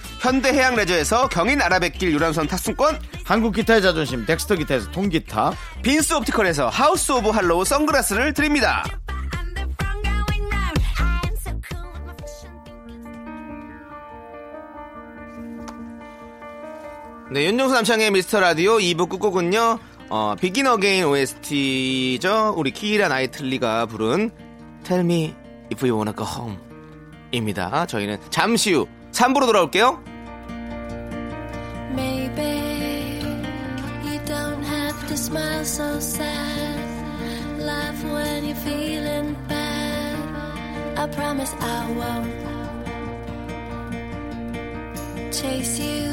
[0.21, 2.99] 현대해양 레저에서 경인 아라뱃길 유람선 탑승권.
[3.25, 8.83] 한국 기타의 자존심 덱스터 기타에서 통기타, 빈스 옵티컬에서 하우스 오브 할로우 선글라스를 드립니다.
[17.31, 19.79] 네, 윤정수 남창희 미스터 라디오 2부 끝곡은요,
[20.09, 22.53] 어, Begin Again OST죠.
[22.57, 24.29] 우리 키이라 나이틀리가 부른
[24.83, 25.33] Tell Me
[25.71, 26.57] If You Wanna Go Home
[27.31, 27.87] 입니다.
[27.87, 30.10] 저희는 잠시 후 3부로 돌아올게요.
[31.93, 33.21] Maybe
[34.07, 37.59] you don't have to smile so sad.
[37.59, 40.17] Laugh when you're feeling bad.
[40.97, 42.51] I promise I won't
[45.33, 46.07] chase you.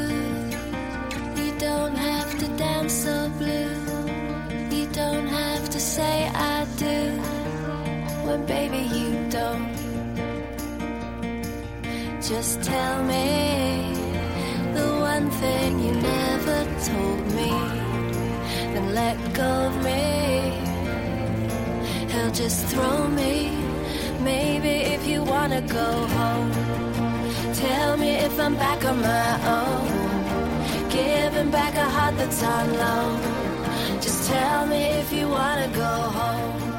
[1.41, 3.75] You don't have to dance so blue.
[4.75, 6.99] You don't have to say I do.
[8.27, 9.69] When baby you don't.
[12.21, 13.98] Just tell me
[14.79, 17.51] the one thing you never told me.
[18.73, 20.03] Then let go of me.
[22.11, 23.33] He'll just throw me.
[24.31, 26.51] Maybe if you wanna go home,
[27.63, 29.87] tell me if I'm back on my own.
[30.97, 33.15] Giving back a heart that's on loan.
[34.05, 36.78] Just tell me if you wanna go home.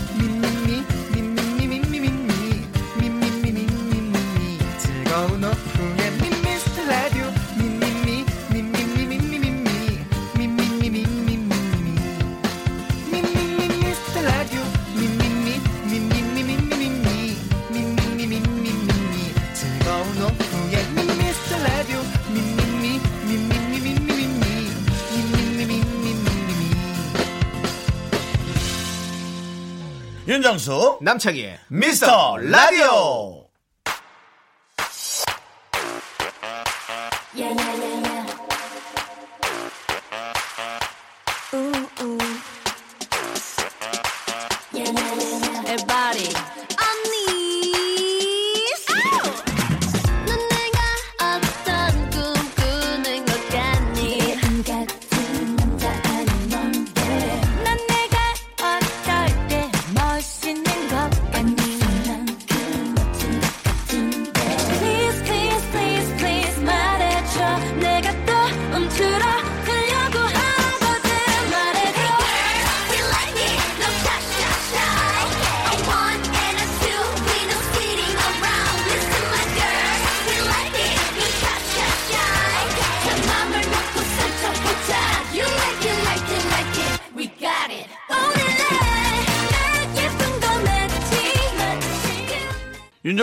[30.31, 33.40] 윤정수 남창희의 미스터 라디오.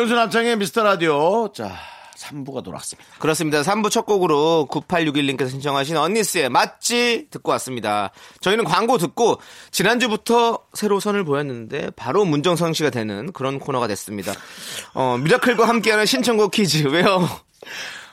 [0.09, 1.53] 윤정수 남창희 미스터 라디오.
[1.53, 1.71] 자,
[2.17, 3.11] 3부가 돌아왔습니다.
[3.19, 3.61] 그렇습니다.
[3.61, 8.11] 3부 첫 곡으로 9861님께서 신청하신 언니스의 맞지 듣고 왔습니다.
[8.41, 9.39] 저희는 광고 듣고
[9.71, 14.33] 지난주부터 새로 선을 보였는데 바로 문전성 씨가 되는 그런 코너가 됐습니다.
[14.95, 16.87] 어, 미라클과 함께하는 신청곡 퀴즈.
[16.87, 17.29] 왜요?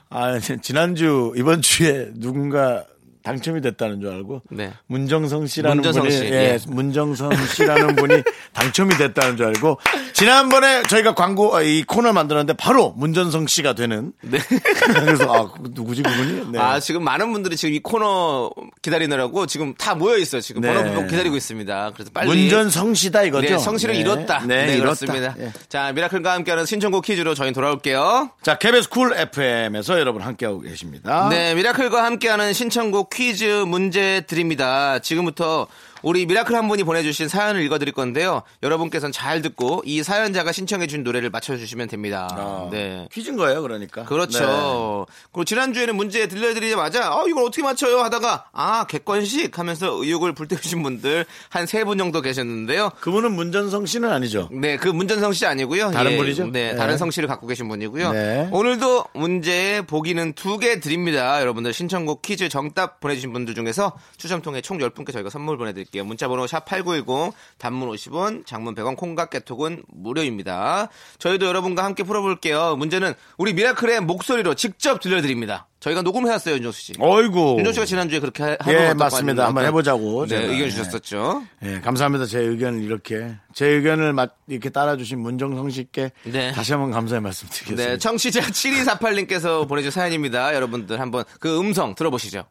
[0.10, 2.84] 아, 지난주, 이번 주에 누군가
[3.26, 4.44] 당첨이 됐다는 줄 알고.
[4.52, 4.72] 네.
[4.86, 6.60] 문전성 씨라는 문전성 분이, 씨, 예, 예.
[6.68, 9.80] 문전성 씨라는 분이 당첨이 됐다는 줄 알고.
[10.14, 14.14] 지난번에 저희가 광고, 아, 이 코너를 만들었는데 바로 문전성 씨가 되는.
[14.22, 14.38] 네.
[14.94, 16.52] 그래서, 아, 누구지 그분이?
[16.52, 16.60] 네.
[16.60, 18.52] 아, 지금 많은 분들이 지금 이 코너
[18.84, 20.40] 기다리느라고 지금 다 모여 있어요.
[20.40, 20.74] 지금 네.
[20.74, 21.92] 번호 기다리고 있습니다.
[21.96, 23.58] 그래서 빨리 문전성 씨다 이거죠?
[23.58, 24.00] 네, 네.
[24.00, 24.40] 이뤘다.
[24.46, 24.84] 네, 네, 이뤘다.
[24.84, 25.36] 그렇습니다.
[25.40, 25.52] 예.
[25.68, 28.30] 자, 미라클과 함께하는 신청곡 퀴즈로 저희 돌아올게요.
[28.44, 31.28] 자, KBS Cool FM에서 여러분 함께하고 계십니다.
[31.30, 35.00] 네, 미라클과 함께하는 신청곡 퀴즈 문제 드립니다.
[35.00, 35.68] 지금부터
[36.06, 38.44] 우리 미라클 한 분이 보내주신 사연을 읽어드릴 건데요.
[38.62, 42.28] 여러분께서는 잘 듣고 이 사연자가 신청해준 노래를 맞춰주시면 됩니다.
[42.32, 43.08] 아, 네.
[43.12, 44.04] 퀴즈인 거예요, 그러니까.
[44.06, 45.08] 그렇죠.
[45.32, 48.02] 그리고 지난주에는 문제 들려드리자마자, 어, 이걸 어떻게 맞춰요?
[48.02, 52.84] 하다가, 아, 객관식 하면서 의욕을 불태우신 분들 한 세 분 정도 계셨는데요.
[52.90, 52.90] 네.
[53.02, 54.48] 그분은 문전성 씨는 아니죠.
[54.52, 55.90] 네, 그 문전성 씨 아니고요.
[55.90, 56.46] 다른 분이죠?
[56.52, 56.76] 네, 네.
[56.76, 58.12] 다른 성씨를 갖고 계신 분이고요.
[58.14, 58.50] 네.
[58.52, 61.42] 오늘도 문제의 보기는 두 개 드립니다.
[61.42, 65.95] 여러분들 신청곡 퀴즈 정답 보내주신 분들 중에서 추첨 통해 총 10분께 저희가 선물 보내드릴게요.
[66.04, 70.90] 문자번호 샵 8910 단문 50원, 장문 100원, 콩각 개톡은 무료입니다.
[71.20, 72.76] 저희도 여러분과 함께 풀어볼게요.
[72.78, 75.68] 문제는 우리 미라클의 목소리로 직접 들려드립니다.
[75.80, 76.94] 저희가 녹음해왔어요, 윤정수 씨.
[77.00, 77.58] 어이구.
[77.60, 79.46] 윤정수 씨가 지난주에 그렇게 하- 하고 예, 맞습니다.
[79.46, 80.26] 한번 해보자고.
[80.26, 80.38] 네.
[80.38, 80.70] 의견 예.
[80.72, 81.44] 주셨었죠.
[81.64, 82.26] 예, 감사합니다.
[82.26, 86.52] 제 의견을 이렇게 제 의견을 막 이렇게 따라주신 문정성 씨께 네.
[86.54, 87.86] 다시 한번 감사의 말씀 드리겠습니다.
[87.92, 90.56] 네, 청취자 7248님께서 보내준 사연입니다.
[90.56, 92.46] 여러분들 한번 그 음성 들어보시죠.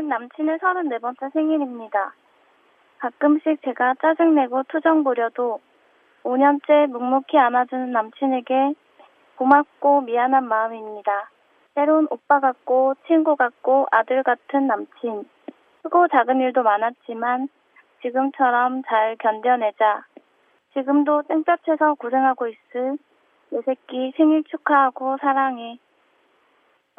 [0.00, 2.14] 내일은 남친의 34번째 생일입니다.
[2.98, 5.60] 가끔씩 제가 짜증내고 투정 부려도
[6.24, 8.74] 5년째 묵묵히 안아주는 남친에게
[9.36, 11.30] 고맙고 미안한 마음입니다.
[11.74, 15.28] 때론 오빠 같고 친구 같고 아들 같은 남친.
[15.82, 17.48] 크고 작은 일도 많았지만
[18.02, 20.04] 지금처럼 잘 견뎌내자.
[20.74, 22.98] 지금도 땡볕에서 고생하고 있을
[23.50, 25.78] 내 새끼 생일 축하하고 사랑해.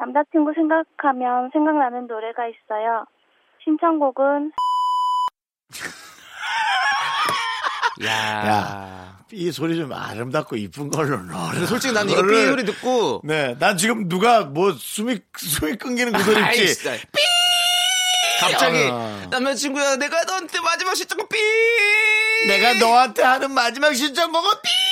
[0.02, 3.04] 남자친구 생각하면 생각나는 노래가 있어요.
[3.62, 4.50] 신청곡은
[8.04, 8.10] 야.
[8.10, 11.52] 야, 이 소리 좀 아름답고 이쁜 걸로 넣어.
[11.66, 16.18] 솔직히 난 이거 삐 소리 듣고 네, 난 지금 누가 뭐 숨이 숨이 끊기는 그
[16.24, 16.82] 소리 있지.
[16.82, 16.98] 삐!
[18.40, 19.24] 갑자기 아.
[19.30, 21.36] 남자친구야 내가 너한테 마지막 신청곡 삐!
[22.48, 24.91] 내가 너한테 하는 마지막 신청곡은 삐.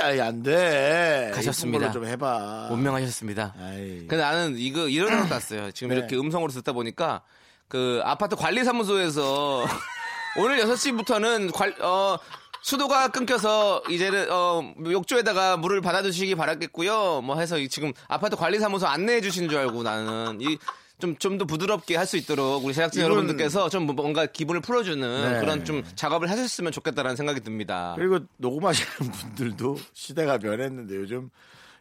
[0.00, 1.30] 아이 안 돼.
[1.34, 1.78] 가셨습니다.
[1.78, 2.68] 걸로 좀 해봐.
[2.70, 3.54] 운명하셨습니다.
[3.60, 3.98] 아이.
[4.00, 5.70] 근데 나는 이거 이런 생각 났어요.
[5.72, 5.96] 지금 네.
[5.96, 7.22] 이렇게 음성으로 듣다 보니까
[7.68, 9.64] 그 아파트 관리사무소에서
[10.38, 12.18] 오늘 6시부터는 관, 어,
[12.62, 17.22] 수도가 끊겨서 이제는 어, 욕조에다가 물을 받아주시기 바라겠고요.
[17.22, 20.58] 뭐 해서 이 지금 아파트 관리사무소 안내해 주시는 줄 알고 나는 이
[21.00, 25.32] 좀 좀 더 부드럽게 할 수 있도록 우리 제작진 이건- 여러분들께서 좀 뭔가 기분을 풀어주는
[25.32, 25.40] 네.
[25.40, 27.94] 그런 좀 작업을 하셨으면 좋겠다라는 생각이 듭니다.
[27.96, 31.30] 그리고 녹음하시는 분들도 시대가 변했는데 요즘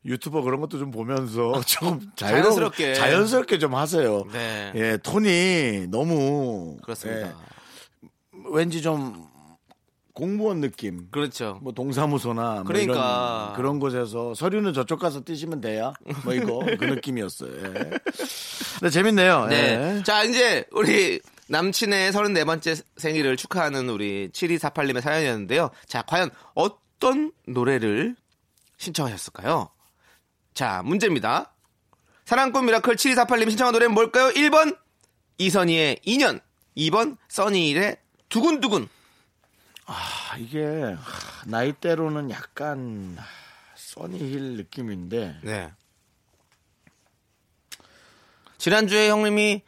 [0.06, 2.94] 유튜버 그런 것도 좀 보면서 좀 자유로, 자연스럽게.
[2.94, 4.24] 자연스럽게 좀 하세요.
[4.32, 4.72] 네.
[4.76, 7.28] 예, 톤이 너무 그렇습니다.
[7.30, 7.34] 예,
[8.52, 9.26] 왠지 좀
[10.14, 11.08] 공무원 느낌.
[11.12, 11.60] 그렇죠.
[11.62, 12.94] 뭐 동사무소나 뭐 그러니까.
[13.50, 15.94] 이런 그런 곳에서 서류는 저쪽 가서 띄시면 돼요.
[16.24, 17.52] 뭐 이거 그 느낌이었어요.
[17.76, 17.90] 예.
[18.80, 19.48] 근데 재밌네요.
[19.48, 19.98] 네.
[19.98, 20.04] 예.
[20.04, 25.72] 자, 이제 우리 남친의 34번째 생일을 축하하는 우리 7248님의 사연이었는데요.
[25.88, 28.16] 자, 과연 어떤 노래를
[28.78, 29.70] 신청하셨을까요?
[30.54, 31.54] 자, 문제입니다.
[32.26, 34.30] 사랑꾼 미라클 7248님 신청한 노래는 뭘까요?
[34.34, 34.78] 1번
[35.38, 36.42] 이선희의 2년
[36.76, 37.98] 2번 써니일의
[38.30, 38.90] 두근두근
[39.86, 43.26] 아, 이게 하, 나이대로는 약간 하,
[43.76, 45.72] 써니힐 느낌인데 네.
[48.58, 49.62] 지난주에 형님이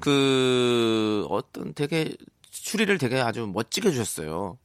[0.00, 2.12] 그 어떤 되게
[2.50, 4.58] 추리를 되게 아주 멋지게 해주셨어요.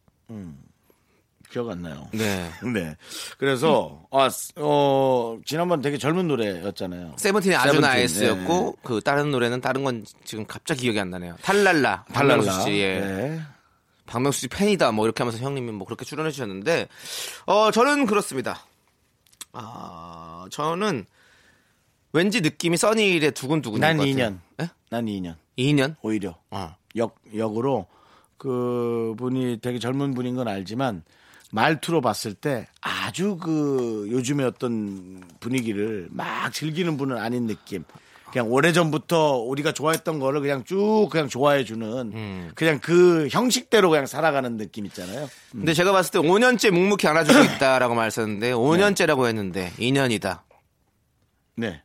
[1.55, 2.07] 기억 안 나요.
[2.11, 2.51] 네.
[2.73, 2.97] 네.
[3.38, 7.15] 그래서 아, 어, 지난번 되게 젊은 노래였잖아요.
[7.17, 11.38] 세븐틴의 아주 세븐틴, 나이스였고 그 다른 노래는 다른 건 지금 갑자기 기억이 안 나네요.
[11.41, 12.99] 탈랄라 박명수 씨, 예.
[12.99, 13.41] 네.
[14.05, 16.89] 박명수 씨 팬이다 뭐 이렇게 하면서 형님이 뭐 그렇게 출연해 주셨는데
[17.45, 18.65] 어 저는 그렇습니다.
[19.53, 21.05] 아 저는
[22.16, 24.30] 왠지 느낌이 써니일의 두근두근인 난것 같아요.
[24.30, 24.39] 2년.
[24.61, 24.70] 예?
[24.89, 25.36] 난 2년.
[25.57, 25.95] 2년?
[26.01, 26.74] 오히려 어.
[26.95, 27.88] 역 역으로
[28.38, 31.03] 그 분이 되게 젊은 분인 건 알지만
[31.51, 37.84] 말투로 봤을 때 아주 그 요즘의 어떤 분위기를 막 즐기는 분은 아닌 느낌.
[38.32, 42.51] 그냥 오래전부터 우리가 좋아했던 거를 그냥 쭉 그냥 좋아해 주는 음.
[42.55, 45.30] 그냥 그 형식대로 그냥 살아가는 느낌 있잖아요.
[45.51, 50.41] 근데 제가 봤을 때 5년째 묵묵히 안아주고 있다라고 말했었는데 5년째라고 했는데 2년이다.
[51.57, 51.82] 네.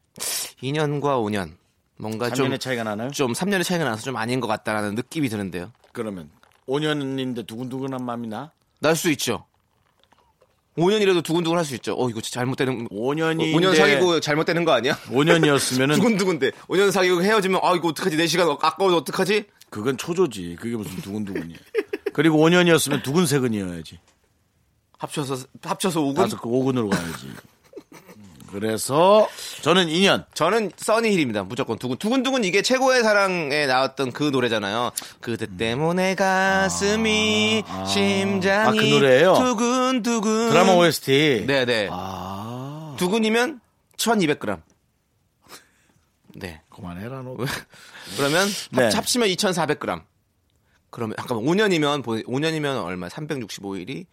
[0.63, 1.53] 2년과 5년.
[1.97, 3.11] 뭔가 좀, 3년의 차이가 나나요?
[3.11, 5.71] 좀 3년의 차이가 나서 좀 아닌 것 같다라는 느낌이 드는데요.
[5.93, 6.31] 그러면
[6.67, 8.51] 5년인데 두근두근한 마음이 나?
[8.81, 9.45] 날 수 있죠.
[10.79, 11.95] 5년이라도 두근두근 할 수 있죠.
[11.99, 12.89] 어, 이거 잘못되는.
[12.89, 14.95] 5년이 5년 사귀고 잘못되는 거 아니야?
[15.09, 16.53] 5년이었으면은 두근두근데.
[16.69, 18.17] 5년 사귀고 헤어지면, 아, 이거 어떡하지?
[18.17, 19.45] 내 시간 아까워서 어떡하지?
[19.69, 20.57] 그건 초조지.
[20.59, 21.59] 그게 무슨 두근두근이야.
[22.15, 23.99] 그리고 5년이었으면 두근세근이어야지.
[24.99, 26.17] 합쳐서, 합쳐서 5군?
[26.17, 27.27] 다섯 그 5군으로 가야지.
[28.53, 29.29] 그래서
[29.63, 30.25] 저는 2년.
[30.35, 31.45] 저는 써니힐입니다.
[31.45, 34.91] 무조건 두근 두근두근 이게 최고의 사랑에 나왔던 그 노래잖아요.
[35.21, 39.35] 그대 때문에 가슴이 심장이 아, 그 노래예요?
[39.35, 41.45] 두근두근 드라마 OST.
[41.47, 41.89] 네 네.
[41.91, 43.61] 아, 두근이면
[43.97, 44.61] 1200g.
[46.37, 46.63] 네.
[46.71, 47.37] 그만해라 너.
[48.17, 48.85] 그러면 네.
[48.85, 50.03] 합, 합치면 2400g.
[50.91, 53.09] 그러면 잠깐만 5년이면 5년이면 얼마?
[53.09, 54.07] 365일이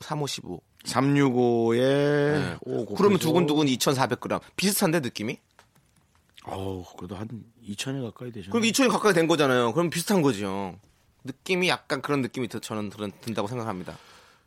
[0.00, 0.60] 355.
[0.84, 2.56] 365에 네.
[2.96, 4.40] 그러면 두근두근 2400g.
[4.56, 5.38] 비슷한데 느낌이?
[6.44, 7.28] 어우, 그래도 한
[7.68, 8.50] 2천이 가까이 되죠.
[8.50, 9.72] 그럼 2천이 가까이 된 거잖아요.
[9.72, 10.76] 그럼 비슷한 거죠.
[11.24, 13.98] 느낌이 약간 그런 느낌이 드- 저는 든- 든다고 생각합니다.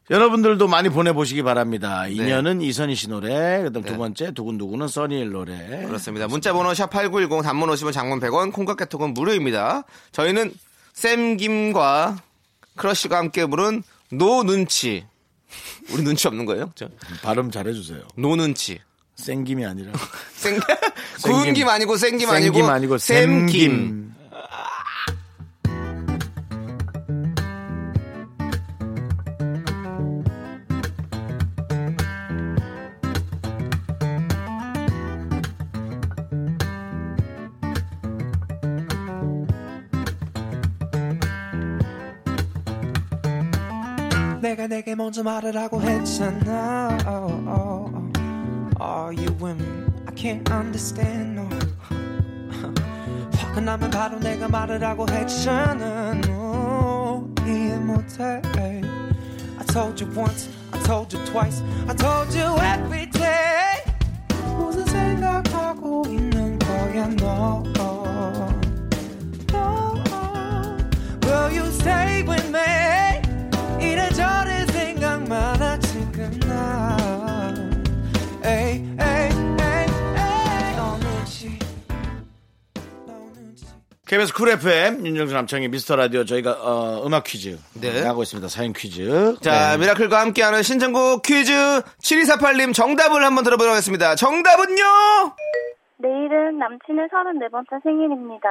[0.09, 2.03] 여러분들도 많이 보내보시기 바랍니다.
[2.05, 2.15] 네.
[2.15, 3.91] 인연은 이선희 씨 노래, 그 다음 네.
[3.91, 5.85] 두 번째 두근두근은 써니힐 노래.
[5.85, 6.27] 그렇습니다.
[6.27, 9.83] 문자번호 샵8910 단문 50원 장문 100원 콩깍개톡은 무료입니다.
[10.11, 10.53] 저희는
[10.93, 12.17] 쌤김과
[12.77, 15.05] 크러쉬가 함께 부른 No 눈치.
[15.91, 16.71] 우리 눈치 없는 거예요?
[16.75, 16.89] 저?
[17.23, 18.01] 발음 잘해주세요.
[18.15, 18.79] No 눈치.
[19.15, 19.91] 생김이 아니라.
[20.33, 20.59] 생,
[21.23, 22.97] 구운 김 아니고 생김 아니고 생김 아니고.
[22.97, 24.13] 샘김.
[44.40, 48.82] 내가 내게 먼저 말을 하고 했잖아 oh, oh, oh.
[48.82, 49.92] Are you women?
[50.06, 51.48] I can't understand no
[53.36, 58.40] 화가 나면 바로 내가 말을 하고 했잖아 no 이해 못해
[59.58, 63.19] I told you once I told you twice I told you every day
[84.11, 88.03] KBS Cool FM 윤정수 남창희 미스터 라디오 저희가 어, 음악 퀴즈 네.
[88.03, 88.49] 하고 있습니다.
[88.49, 89.37] 사연 퀴즈.
[89.39, 89.77] 자, 네.
[89.77, 94.15] 미라클과 함께하는 신청곡 퀴즈 7248님 정답을 한번 들어보도록 하겠습니다.
[94.15, 94.83] 정답은요?
[95.95, 98.49] 내일은 남친의 34번째 생일입니다.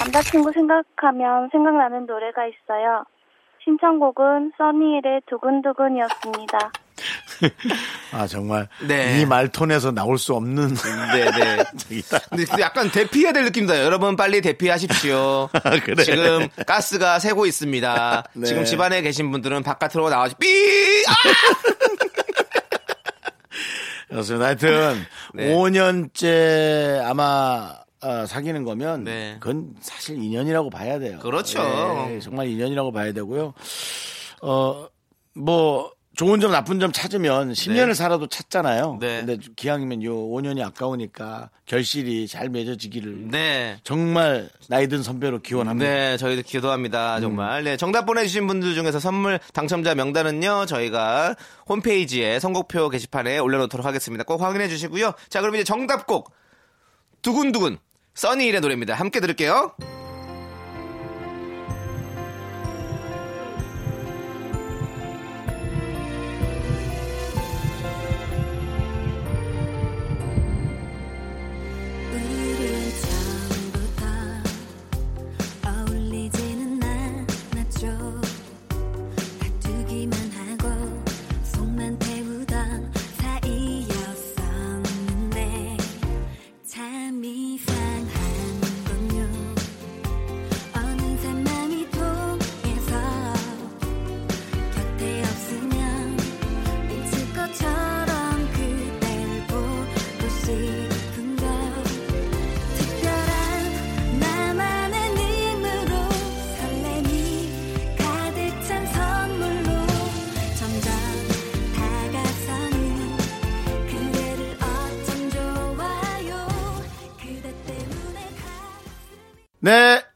[0.00, 3.06] 남자친구 생각하면 생각나는 노래가 있어요.
[3.64, 6.72] 신청곡은 써니힐의 두근두근이었습니다.
[8.12, 9.20] 아 정말 네.
[9.20, 10.74] 이 말톤에서 나올 수 없는
[11.12, 11.64] 네네.
[11.78, 12.18] 저기다.
[12.30, 13.82] 근데 근데 약간 대피해야 될 느낌이다.
[13.84, 15.48] 여러분 빨리 대피하십시오.
[15.84, 16.04] 그래.
[16.04, 18.24] 지금 가스가 새고 있습니다.
[18.34, 18.46] 네.
[18.46, 20.46] 지금 집안에 계신 분들은 바깥으로 나와서 삐!
[21.08, 21.14] 아!
[24.08, 24.46] 그렇습니다.
[24.46, 25.52] 하여튼 네.
[25.52, 29.36] 5년째 5년째 아마 어, 사귀는 거면 네.
[29.40, 31.18] 그건 사실 인연이라고 봐야 돼요.
[31.20, 31.62] 그렇죠.
[32.08, 33.54] 네, 정말 인연이라고 봐야 되고요.
[34.42, 34.88] 어,
[35.34, 38.96] 뭐 좋은 점 나쁜 점 찾으면 10년을 살아도 찾잖아요.
[39.00, 39.22] 네.
[39.24, 43.78] 근데 기왕이면 요 5년이 아까우니까 결실이 잘 맺어지기를 네.
[43.84, 45.88] 정말 나이 든 선배로 기원합니다.
[45.88, 47.20] 네, 저희도 기도합니다.
[47.20, 47.64] 정말.
[47.64, 51.36] 네, 정답 보내 주신 분들 중에서 선물 당첨자 명단은요, 저희가
[51.68, 54.24] 홈페이지에 선곡표 게시판에 올려 놓도록 하겠습니다.
[54.24, 55.12] 꼭 확인해 주시고요.
[55.28, 56.32] 자, 그럼 이제 정답곡.
[57.20, 57.76] 두근두근.
[58.14, 58.94] 써니일의 노래입니다.
[58.94, 59.74] 함께 들을게요.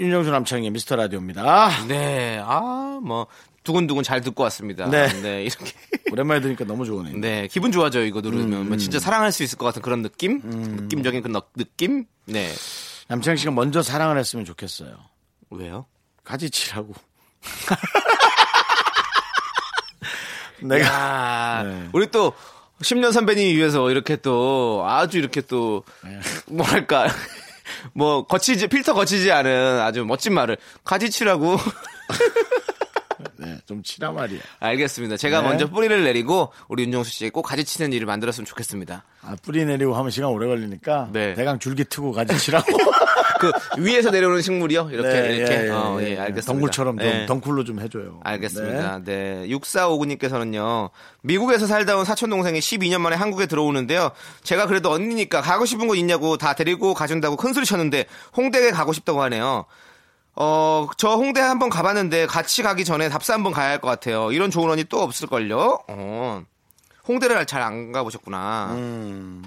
[0.01, 1.85] 윤정수 남창의 미스터 라디오입니다.
[1.87, 3.27] 네, 아, 뭐,
[3.65, 4.87] 두근두근 잘 듣고 왔습니다.
[4.89, 5.09] 네.
[5.45, 5.73] 이렇게.
[6.11, 7.19] 오랜만에 들으니까 너무 좋으네요.
[7.19, 8.63] 네, 기분 좋아져요, 이거 누르면.
[8.63, 10.41] 음, 뭐 진짜 사랑할 수 있을 것 같은 그런 느낌?
[10.43, 12.07] 느낌적인 그 너- 느낌?
[12.25, 12.51] 네.
[13.09, 14.97] 남창희 씨가 먼저 사랑을 했으면 좋겠어요.
[15.51, 15.85] 왜요?
[16.25, 16.95] 가지치라고.
[20.63, 21.89] 내가 야, 네.
[21.93, 22.33] 우리 또
[22.83, 26.21] 10년 선배님 위해서 이렇게 또 아주 이렇게 또 네.
[26.47, 27.09] 뭐랄까
[27.93, 31.57] 뭐 거치지 필터 거치지 않은 아주 멋진 말을 가지치라고
[33.37, 34.41] 네, 좀 치라 말이야.
[34.59, 35.17] 알겠습니다.
[35.17, 35.49] 제가 네.
[35.49, 39.05] 먼저 뿌리를 내리고 우리 윤정수 씨에 꼭 가지치는 일을 만들었으면 좋겠습니다.
[39.23, 41.35] 아, 뿌리 내리고 하면 시간 오래 걸리니까 네.
[41.35, 42.67] 대강 줄기 트고 가지치라고.
[43.41, 44.91] 그 위에서 내려오는 식물이요?
[44.93, 45.55] 이렇게 네, 이렇게.
[45.55, 46.19] 예, 예, 어, 예, 예.
[46.19, 46.53] 알겠습니다.
[46.53, 47.27] 덩굴처럼 좀 네.
[47.27, 48.21] 덩굴로 좀 해줘요.
[48.23, 49.03] 알겠습니다.
[49.05, 49.47] 네.
[49.49, 50.91] 6459님께서는요,
[51.23, 54.11] 미국에서 살다 온 사촌 동생이 12년 만에 한국에 들어오는데요.
[54.43, 58.93] 제가 그래도 언니니까 가고 싶은 곳 있냐고 다 데리고 가준다고 큰 소리 쳤는데, 홍대에 가고
[58.93, 59.65] 싶다고 하네요.
[60.37, 64.31] 어, 저 홍대 한번 가봤는데, 같이 가기 전에 답사 한번 가야 할 것 같아요.
[64.33, 65.81] 이런 좋은 언니 또 없을걸요?
[65.89, 66.43] 어.
[67.09, 68.69] 홍대를 잘 안 가보셨구나.
[68.73, 69.43] 음.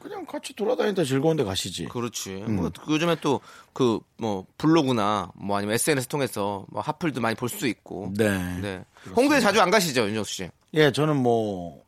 [0.00, 1.84] 그냥 같이 돌아다니다 즐거운데 가시지.
[1.86, 2.42] 그렇지.
[2.46, 2.56] 음.
[2.56, 3.40] 뭐 요즘에 또
[3.72, 8.12] 그 뭐 블로그나 뭐 아니면 SNS 통해서 뭐 하플도 많이 볼 수 있고.
[8.16, 8.60] 네.
[8.60, 8.84] 네.
[9.16, 10.50] 홍대 자주 안 가시죠, 윤정수 씨?
[10.74, 11.82] 예, 저는 뭐,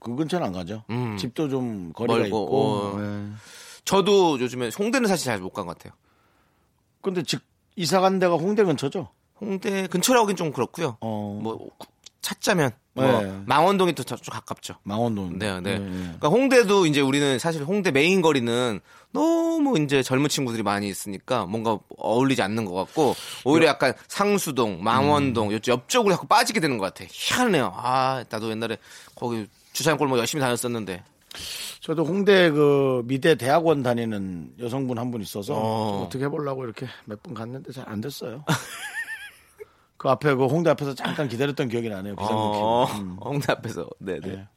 [0.00, 0.84] 그 근처는 안 가죠.
[0.90, 1.16] 음.
[1.16, 2.62] 집도 좀 거리가 멀고, 있고.
[2.62, 2.98] 어.
[3.00, 3.28] 네.
[3.84, 5.92] 저도 요즘에 홍대는 사실 잘 못 간 것 같아요.
[7.00, 7.42] 근데 즉,
[7.76, 9.08] 이사 간 데가 홍대 근처죠?
[9.40, 10.96] 홍대 근처라고 하긴 좀 그렇고요.
[11.00, 11.38] 어.
[11.42, 11.68] 뭐
[12.22, 13.40] 찾자면 뭐 네.
[13.46, 14.74] 망원동이 또 좀 가깝죠.
[14.82, 15.38] 망원동.
[15.38, 15.60] 네, 네.
[15.60, 15.88] 네, 네.
[16.02, 18.80] 그러니까 홍대도 이제 우리는 사실 홍대 메인 거리는
[19.12, 23.14] 너무 이제 젊은 친구들이 많이 있으니까 뭔가 어울리지 않는 것 같고
[23.44, 27.04] 오히려 약간 상수동, 망원동 요 옆쪽으로 자꾸 빠지게 되는 것 같아.
[27.10, 27.72] 희한해요.
[27.76, 28.76] 아, 나도 옛날에
[29.14, 31.02] 거기 주차장 골목 열심히 다녔었는데.
[31.80, 36.02] 저도 홍대 그 미대 대학원 다니는 여성분 한 분 있어서 어.
[36.04, 36.08] 어.
[36.10, 38.44] 떻게 해보려고 이렇게 몇분 갔는데 잘 안 됐어요.
[39.98, 42.14] 그 앞에 그 홍대 앞에서 잠깐 기다렸던 기억이 나네요.
[42.16, 43.16] 비상구 어, 키 음.
[43.20, 43.88] 홍대 앞에서.
[43.98, 44.28] 네, 네.
[44.28, 44.48] 네.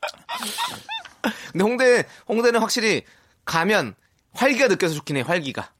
[1.52, 3.04] 근데 홍대 홍대는 확실히
[3.44, 3.94] 가면
[4.32, 5.20] 활기가 느껴서 좋긴 해.
[5.20, 5.70] 활기가.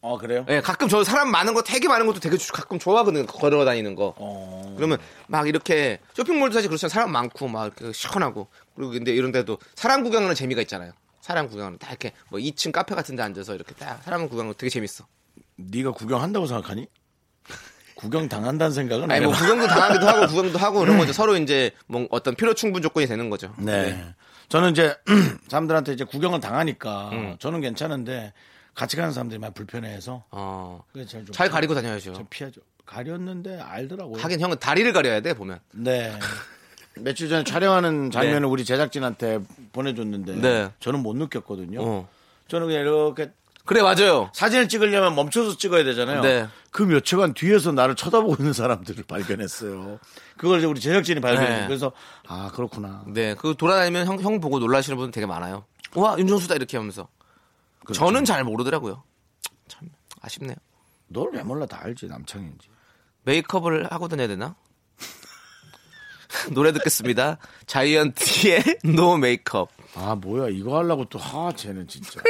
[0.00, 0.46] 아 그래요?
[0.48, 3.26] 예, 가끔 저 사람 많은 거 되게 많은 것도 되게 주- 가끔 좋아하거든요.
[3.26, 4.14] 걸어 다니는 거.
[4.16, 4.74] 어.
[4.76, 6.88] 그러면 막 이렇게 쇼핑몰도 사실 그렇잖아요.
[6.92, 8.46] 사람 많고 막 이렇게 시원하고
[8.76, 10.92] 그리고 근데 이런 데도 사람 구경하는 재미가 있잖아요.
[11.20, 14.56] 사람 구경하는 다 이렇게 뭐 2층 카페 같은 데 앉아서 이렇게 딱 사람 구경하는 거
[14.56, 15.04] 되게 재밌어.
[15.56, 16.86] 네가 구경한다고 생각하니?
[17.98, 19.34] 구경 당한다는 생각은 아니 뭐.
[19.34, 21.12] 구경도 당하기도 하고 구경도 하고 이런 거죠.
[21.12, 23.52] 서로 이제 뭐 어떤 필요 충분 조건이 되는 거죠.
[23.58, 24.14] 네.
[24.48, 24.96] 저는 이제
[25.50, 27.36] 사람들한테 이제 구경을 당하니까 음.
[27.40, 28.32] 저는 괜찮은데
[28.76, 30.80] 같이 가는 사람들이 많이 불편해해서 어.
[30.92, 32.12] 그게 잘, 좀잘 피- 가리고 다녀야죠.
[32.12, 32.60] 좀 피하죠.
[32.86, 34.22] 가렸는데 알더라고요.
[34.22, 35.58] 하긴 형은 다리를 가려야 돼 보면.
[35.72, 36.16] 네.
[37.00, 39.40] 며칠 전에 촬영하는 장면을 우리 제작진한테
[39.72, 40.70] 보내줬는데 네.
[40.78, 41.80] 저는 못 느꼈거든요.
[41.82, 42.08] 어.
[42.46, 43.32] 저는 그냥 이렇게
[43.68, 44.30] 그래 맞아요.
[44.32, 46.22] 사진을 찍으려면 멈춰서 찍어야 되잖아요.
[46.22, 46.48] 네.
[46.70, 49.98] 그 몇 초간 뒤에서 나를 쳐다보고 있는 사람들을 발견했어요.
[50.38, 51.60] 그걸 이제 우리 제작진이 발견했어요.
[51.60, 51.66] 네.
[51.66, 51.92] 그래서
[52.26, 53.04] 아 그렇구나.
[53.08, 55.64] 네, 그 돌아다니면 형, 형 보고 놀라시는 분 되게 많아요.
[55.94, 57.08] 와, 윤정수다 이렇게 하면서.
[57.84, 58.00] 그렇죠.
[58.04, 59.02] 저는 잘 모르더라고요.
[59.68, 59.88] 참
[60.22, 60.56] 아쉽네요.
[61.08, 62.68] 널 왜 몰라 다 알지 남창희인지.
[63.24, 64.54] 메이크업을 하고 다녀야 되나?
[66.52, 67.38] 노래 듣겠습니다.
[67.66, 68.64] 자이언티의
[68.96, 69.68] No Makeup.
[69.94, 72.20] 아 뭐야 이거 하려고 또 하 쟤는 진짜.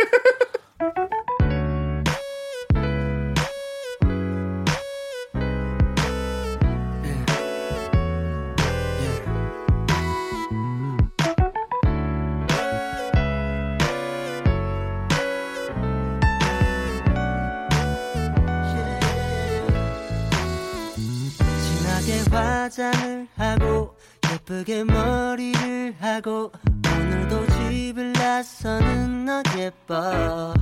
[22.68, 23.96] 화장을 하고
[24.30, 26.52] 예쁘게 머리를 하고
[26.84, 30.52] 오늘도 집을 나서는 너 예뻐.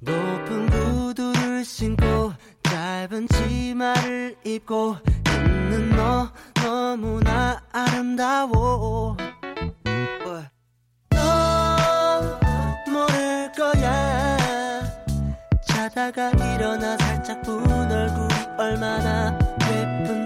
[0.00, 2.32] 높은 구두를 신고
[2.64, 4.96] 짧은 치마를 입고
[5.28, 9.16] 있는 너 너무나 아름다워.
[11.10, 12.40] 너
[12.90, 14.82] 모를 거야.
[15.68, 19.38] 자다가 일어나 살짝 본 얼굴이 얼마나
[19.70, 20.25] 예쁜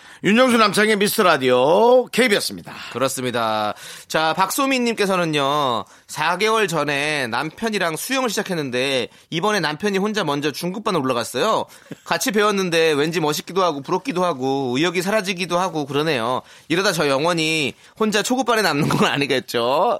[0.23, 2.75] 윤정수 남창의 미스터 라디오 KBS입니다.
[2.93, 3.73] 그렇습니다.
[4.07, 11.65] 자, 박소민님께서는요, 4개월 전에 남편이랑 수영을 시작했는데, 이번에 남편이 혼자 먼저 중급반에 올라갔어요.
[12.03, 16.43] 같이 배웠는데, 왠지 멋있기도 하고, 부럽기도 하고, 의욕이 사라지기도 하고, 그러네요.
[16.67, 19.99] 이러다 저 영원히 혼자 초급반에 남는 건 아니겠죠?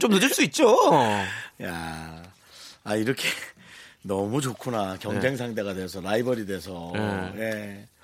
[0.00, 0.76] 좀 늦을 수 있죠.
[1.62, 2.22] 야,
[2.82, 3.28] 아 이렇게
[4.02, 6.92] 너무 좋구나 경쟁 상대가 돼서 라이벌이 돼서.
[6.94, 7.32] 네.
[7.38, 7.95] 예.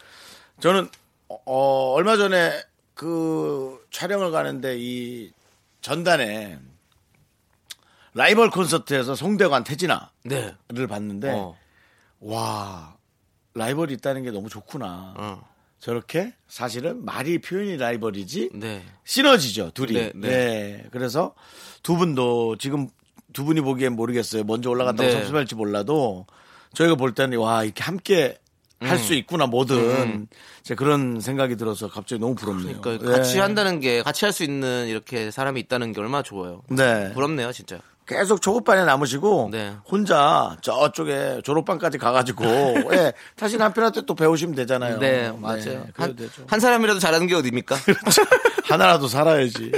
[0.62, 0.88] 저는
[1.28, 2.52] 어, 어, 얼마 전에
[2.94, 5.32] 그 촬영을 가는데 이
[5.80, 6.56] 전단에
[8.14, 10.86] 라이벌 콘서트에서 송대관 태진아를 네.
[10.88, 11.58] 봤는데 어.
[12.20, 12.96] 와
[13.54, 15.14] 라이벌이 있다는 게 너무 좋구나.
[15.16, 15.52] 어.
[15.80, 18.84] 저렇게 사실은 말이 표현이 라이벌이지 네.
[19.02, 19.94] 시너지죠 둘이.
[19.94, 20.88] 네, 네, 네.
[20.92, 21.34] 그래서
[21.82, 22.88] 두 분도 지금
[23.32, 24.44] 두 분이 보기엔 모르겠어요.
[24.44, 25.12] 먼저 올라갔다고 네.
[25.12, 26.24] 섭섭할지 몰라도
[26.74, 28.38] 저희가 볼 때는 와 이렇게 함께
[28.88, 30.26] 할 수 있구나 뭐든 음.
[30.62, 32.80] 제 그런 생각이 들어서 갑자기 너무 부럽네요.
[32.80, 33.16] 그러니까 네.
[33.16, 36.62] 같이 한다는 게, 같이 할 수 있는 이렇게 사람이 있다는 게 얼마나 좋아요.
[36.68, 37.12] 네.
[37.14, 37.78] 부럽네요, 진짜.
[38.04, 39.74] 계속 초급반에 남으시고 네.
[39.88, 42.44] 혼자 저쪽에 졸업반까지 가가지고
[42.94, 44.98] 예, 다시 남편한테 또 배우시면 되잖아요.
[44.98, 45.86] 네, 맞아요.
[45.94, 46.46] 그래도 한.
[46.48, 47.76] 한 사람이라도 잘하는 게 어딥니까?
[48.64, 49.70] 하나라도 살아야지.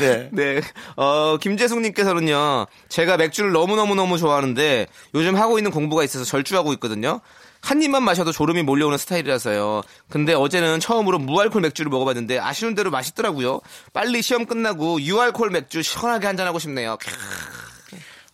[0.00, 0.28] 네.
[0.32, 0.60] 네.
[0.96, 7.20] 어, 김재숙님께서는요, 제가 맥주를 너무너무너무 좋아하는데, 요즘 하고 있는 공부가 있어서 절주하고 있거든요.
[7.66, 9.82] 한 입만 마셔도 졸음이 몰려오는 스타일이라서요.
[10.08, 13.60] 근데 어제는 처음으로 무알콜 맥주를 먹어봤는데, 아쉬운 대로 맛있더라고요.
[13.92, 16.96] 빨리 시험 끝나고 유알콜 맥주 시원하게 한잔하고 싶네요.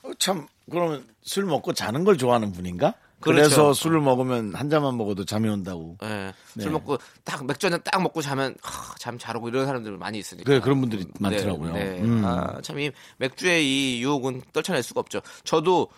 [0.02, 2.92] 어, 참 그러면 술 먹고 자는 걸 좋아하는 분인가?
[3.20, 3.48] 그 그렇죠.
[3.48, 5.96] 래서 술을 먹으면 한 잔만 먹어도 잠이 온다고.
[6.02, 6.62] 예, 네.
[6.62, 8.54] 술 먹고 딱 맥주 한 잔 딱 먹고 자면
[8.98, 10.44] 잠 잘 오고 이런 사람들 많이 있으니까.
[10.44, 11.72] 그래 그런 분들이 많더라고요.
[11.72, 12.00] 네, 네.
[12.00, 12.22] 음.
[12.24, 15.20] 아, 참이 맥주의 이 유혹은 떨쳐낼 수가 없죠.
[15.44, 15.88] 저도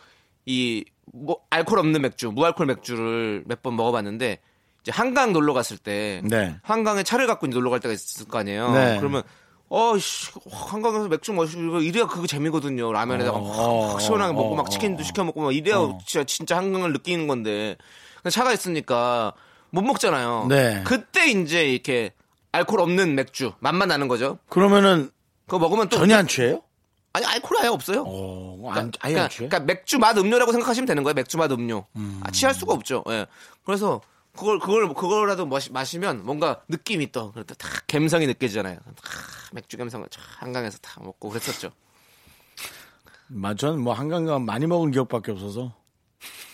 [0.47, 0.85] 이
[1.15, 4.41] 뭐 알코올 없는 맥주, 무알콜 맥주를 몇 번 먹어봤는데
[4.83, 6.57] 이제 한강 놀러 갔을 때 네.
[6.63, 8.73] 한강에 차를 갖고 놀러 갈 때가 있을 거 아니에요.
[8.73, 8.97] 네.
[8.99, 9.23] 그러면
[9.69, 12.93] 어씨 한강에서 맥주 마시고 이래야 그게 재미거든요.
[12.93, 15.05] 라면에다가 어, 확 시원하게 어, 먹고 막 어, 치킨도 어.
[15.05, 17.77] 시켜 먹고 막 이래야 진짜 진짜 한강을 느끼는 건데
[18.31, 19.33] 차가 있으니까
[19.71, 20.47] 못 먹잖아요.
[20.49, 20.83] 네.
[20.85, 22.13] 그때 이제 이렇게
[22.53, 24.39] 알코올 없는 맥주 맛만 나는 거죠.
[24.49, 25.11] 그러면은
[25.47, 26.61] 그거 먹으면 또 전혀 안 취해요?
[27.15, 28.05] 아니 알코올 아예 없어요.
[28.07, 29.35] 어, 안, 아예 그러니까?
[29.37, 31.15] 그러니까 맥주 맛 음료라고 생각하시면 되는 거예요.
[31.15, 31.87] 맥주 맛 음료.
[32.23, 33.05] 아, 취할 수가 없죠.
[33.09, 33.27] 예.
[33.65, 34.01] 그래서
[34.37, 38.79] 그걸 그걸 그거라도 마시, 마시면 뭔가 느낌이 또 그럴 때딱 감성이 느껴지잖아요.
[39.01, 39.13] 탁
[39.53, 41.71] 맥주 감성을 쫙 한강에서 다 먹고 그랬었죠.
[43.29, 45.73] 맞전 뭐 한강 가면 많이 먹은 기억밖에 없어서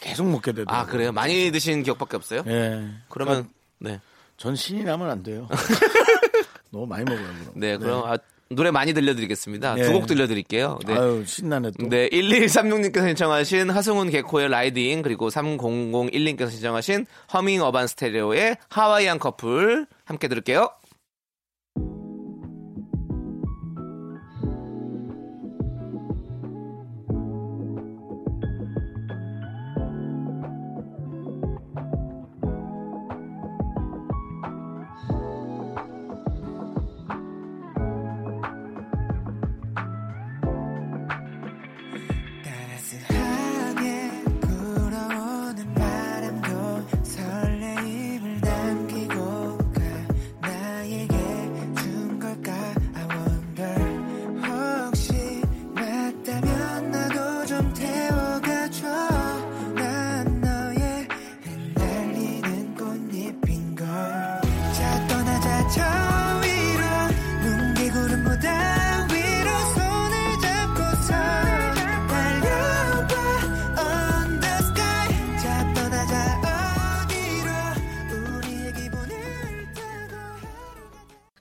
[0.01, 0.79] 계속 먹게 되더라고요.
[0.79, 1.13] 아 그래요?
[1.13, 2.43] 많이 드신 기억밖에 없어요?
[2.49, 2.87] 예.
[3.09, 3.49] 그러면
[3.79, 3.99] 네.
[4.37, 5.49] 전 신이 나면 안 돼요.
[6.71, 7.27] 너무 많이 먹어요.
[7.27, 7.53] 그럼.
[7.55, 8.19] 네, 그럼 아,
[8.53, 9.77] 노래 많이 들려드리겠습니다.
[9.77, 9.85] 네.
[9.85, 10.81] 두곡 들려드릴게요.
[10.85, 10.95] 네.
[10.95, 11.89] 아유 신나네 또.
[11.89, 20.27] 네, 1136님께서 신청하신 하승훈 개코의 라이딩 그리고 3001님께서 신청하신 허밍 어반 스테레오의 하와이안 커플 함께
[20.27, 20.69] 들을게요.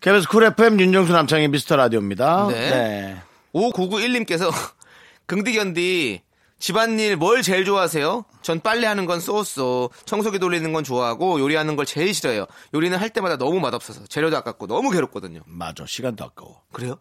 [0.02, 2.47] KBS Cool FM 윤정수 남창희 미스터 라디오입니다.
[2.47, 2.70] 네.
[2.70, 3.22] 네.
[3.54, 4.50] 5991님께서
[5.28, 6.22] 긍디견디
[6.58, 8.24] 집안일 뭘 제일 좋아하세요?
[8.41, 12.45] 전 빨래하는 건 so-so, 청소기 돌리는 건 좋아하고 요리하는 걸 제일 싫어요.
[12.74, 15.41] 요리는 할 때마다 너무 맛없어서 재료도 아깝고 너무 괴롭거든요.
[15.45, 15.86] 맞아.
[15.86, 16.62] 시간도 아까워.
[16.72, 16.97] 그래요?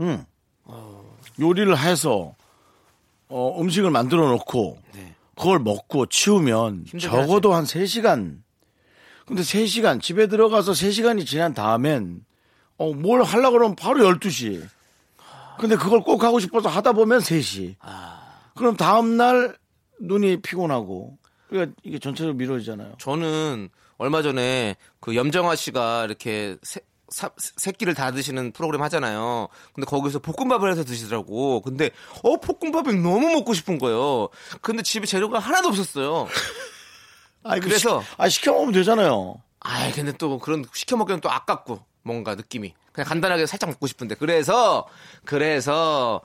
[0.00, 0.24] 응.
[1.40, 2.34] 요리를 해서
[3.28, 5.14] 어, 음식을 만들어 놓고 네.
[5.36, 8.38] 그걸 먹고 치우면 적어도 한 3시간.
[9.26, 12.24] 근데 3시간 집에 들어가서 3시간이 지난 다음엔
[12.78, 14.66] 어, 뭘 하려고 그러면 바로 12시.
[15.58, 17.76] 근데 그걸 꼭 하고 싶어서 하다 보면 3시.
[18.56, 19.56] 그럼 다음 날
[20.00, 21.16] 눈이 피곤하고
[21.48, 22.94] 그러니까 이게 전체적으로 미뤄지잖아요.
[22.98, 23.68] 저는
[23.98, 29.48] 얼마 전에 그 염정아 씨가 이렇게 새, 사- 새끼를 다 드시는 프로그램 하잖아요.
[29.74, 31.60] 근데 거기서 볶음밥을 해서 드시더라고.
[31.60, 31.90] 근데
[32.24, 34.28] 어 볶음밥이 너무 먹고 싶은 거예요.
[34.62, 36.26] 근데 집에 재료가 하나도 없었어요.
[37.44, 39.40] 아, 그래서- 시, 아, 시켜 먹으면 되잖아요.
[39.60, 44.14] 아 근데 또 그런 시켜 먹기는 또 아깝고 뭔가 느낌이 그냥 간단하게 살짝 먹고 싶은데
[44.16, 44.86] 그래서
[45.24, 46.20] 그래서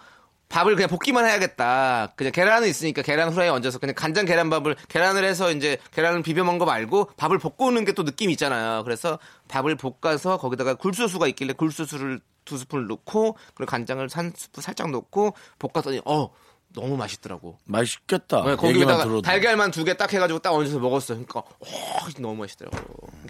[0.49, 2.13] 밥을 그냥 볶기만 해야겠다.
[2.15, 6.57] 그냥 계란은 있으니까 계란 후라이에 얹어서 그냥 간장 계란밥을 계란을 해서 이제 계란을 비벼 먹은
[6.57, 8.83] 거 말고 밥을 볶고 오는 게 또 느낌이 있잖아요.
[8.85, 9.19] 그래서
[9.49, 15.33] 밥을 볶아서 거기다가 굴소스가 있길래 굴소스를 두 스푼 넣고 그리고 간장을 한 스푼 살짝 넣고
[15.59, 16.29] 볶았더니 어
[16.69, 17.57] 너무 맛있더라고.
[17.65, 18.43] 맛있겠다.
[18.45, 19.21] 네, 거기다가 들어도.
[19.23, 21.17] 달걀만 두 개 딱 해가지고 딱 얹어서 먹었어요.
[21.25, 22.77] 그러니까 오, 너무 맛있더라고.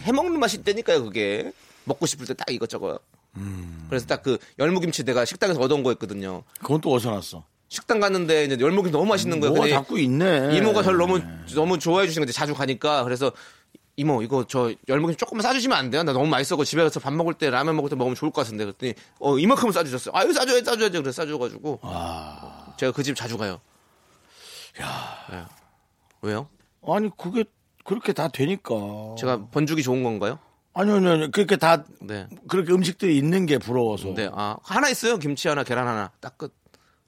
[0.01, 1.51] 해먹는 맛이 있다니까요, 그게.
[1.87, 2.99] 먹고 싶을 때 딱 이것저것.
[3.89, 6.43] 그래서 딱 그 열무김치 내가 식당에서 얻어온 거였거든요.
[6.59, 7.43] 그건 또 어디서 났어?
[7.69, 9.53] 식당 갔는데 이제 열무김치 너무 맛있는 거예요.
[9.55, 10.55] 뭐가 자꾸 있네.
[10.57, 11.19] 이모가 저를 너무
[11.53, 13.31] 너무 좋아해 주시는 건데 자주 가니까 그래서
[13.95, 16.03] 이모 이거 저 열무김치 조금만 싸주시면 안 돼요?
[16.03, 16.63] 나 너무 맛있어.
[16.63, 19.71] 집에 가서 밥 먹을 때 라면 먹을 때 먹으면 좋을 것 같은데 그랬더니 어 이만큼은
[19.73, 20.13] 싸주셨어요.
[20.15, 21.01] 아유 싸줘야 싸줘야죠.
[21.01, 21.79] 그래서 싸줘가지고
[22.77, 23.59] 제가 그 집 자주 가요.
[24.81, 25.47] 야
[26.21, 26.47] 왜요?
[26.87, 27.43] 아니 그게
[27.83, 28.75] 그렇게 다 되니까.
[29.17, 30.39] 제가 번죽이 좋은 건가요?
[30.79, 31.31] 아니요, 아니요, 아니요.
[31.31, 32.27] 그렇게 다 네.
[32.47, 34.13] 그렇게 음식들이 있는 게 부러워서.
[34.13, 35.17] 네, 아 하나 있어요.
[35.17, 36.53] 김치 하나, 계란 하나, 딱 끝.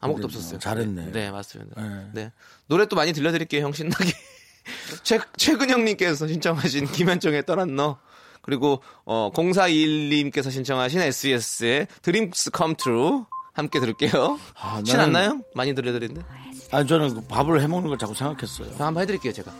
[0.01, 0.59] 아무것도 네, 없었어요.
[0.59, 1.11] 잘했네.
[1.11, 1.82] 네, 맞습니다.
[1.82, 2.09] 네.
[2.13, 2.32] 네.
[2.67, 4.11] 노래 또 많이 들려드릴게요, 형 신나게.
[5.03, 7.99] 최, 최근영님께서 신청하신 김현정의 떠난 너.
[8.41, 13.24] 그리고, 어, 0421님께서 신청하신 SES의 Dreams Come True.
[13.53, 14.39] 함께 들을게요.
[14.55, 15.41] 아, 신 나는- 안 나요?
[15.53, 16.22] 많이 들려드리는데.
[16.72, 18.78] 아니 저는 그 밥을 해 먹는 걸 자꾸 생각했어요.
[18.78, 19.51] 자, 한번 해드릴게요, 제가.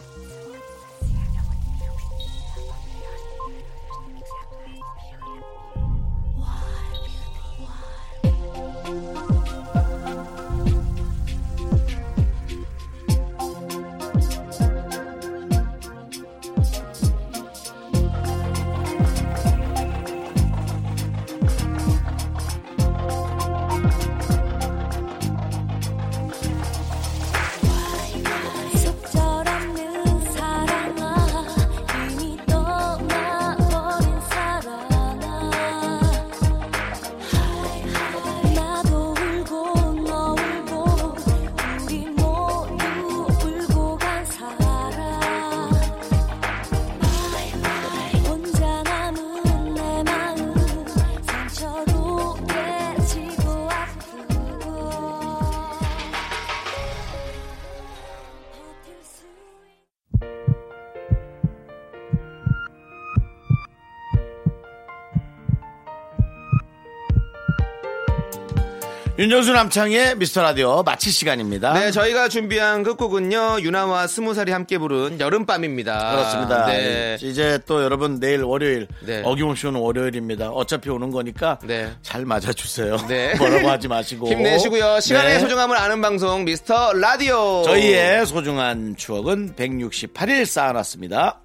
[69.20, 71.74] 윤정수 남창의 미스터 라디오 마칠 시간입니다.
[71.74, 76.12] 네, 저희가 준비한 끝곡은요, 유나와 스무 살이 함께 부른 여름밤입니다.
[76.12, 76.66] 그렇습니다.
[76.68, 77.18] 네.
[77.22, 79.22] 이제 또 여러분 내일 월요일 네.
[79.26, 80.52] 어김없이 오는 월요일입니다.
[80.52, 81.92] 어차피 오는 거니까 네.
[82.02, 82.96] 잘 맞아주세요.
[83.10, 83.36] 네.
[83.40, 85.02] 뭐라고 하지 마시고 힘내시고요.
[85.02, 85.40] 시간의 네.
[85.42, 87.64] 소중함을 아는 방송, 미스터 라디오.
[87.64, 91.42] 저희의 소중한 추억은 168일 쌓아놨습니다.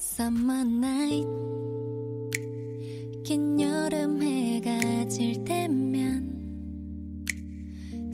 [0.00, 2.11] Summer night 긴
[3.82, 6.30] 여름 해가 질 때면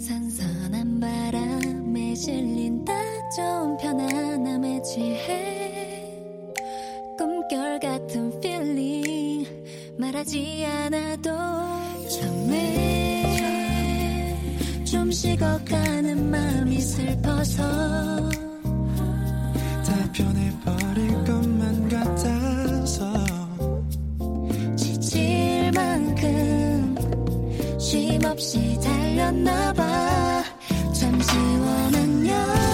[0.00, 2.94] 선선한 바람에 실린 딱
[3.36, 6.24] 좋은 편안함에 취해
[7.18, 9.46] 꿈결 같은 feeling
[9.98, 11.30] 말하지 않아도
[12.08, 13.26] 처음에
[14.84, 17.62] 좀 식어가는 마음이 슬퍼서
[19.84, 22.47] 다 변해버릴 것만 같아
[27.88, 30.44] 관심 없이 달렸나봐.
[30.92, 32.67] 참 시원한 여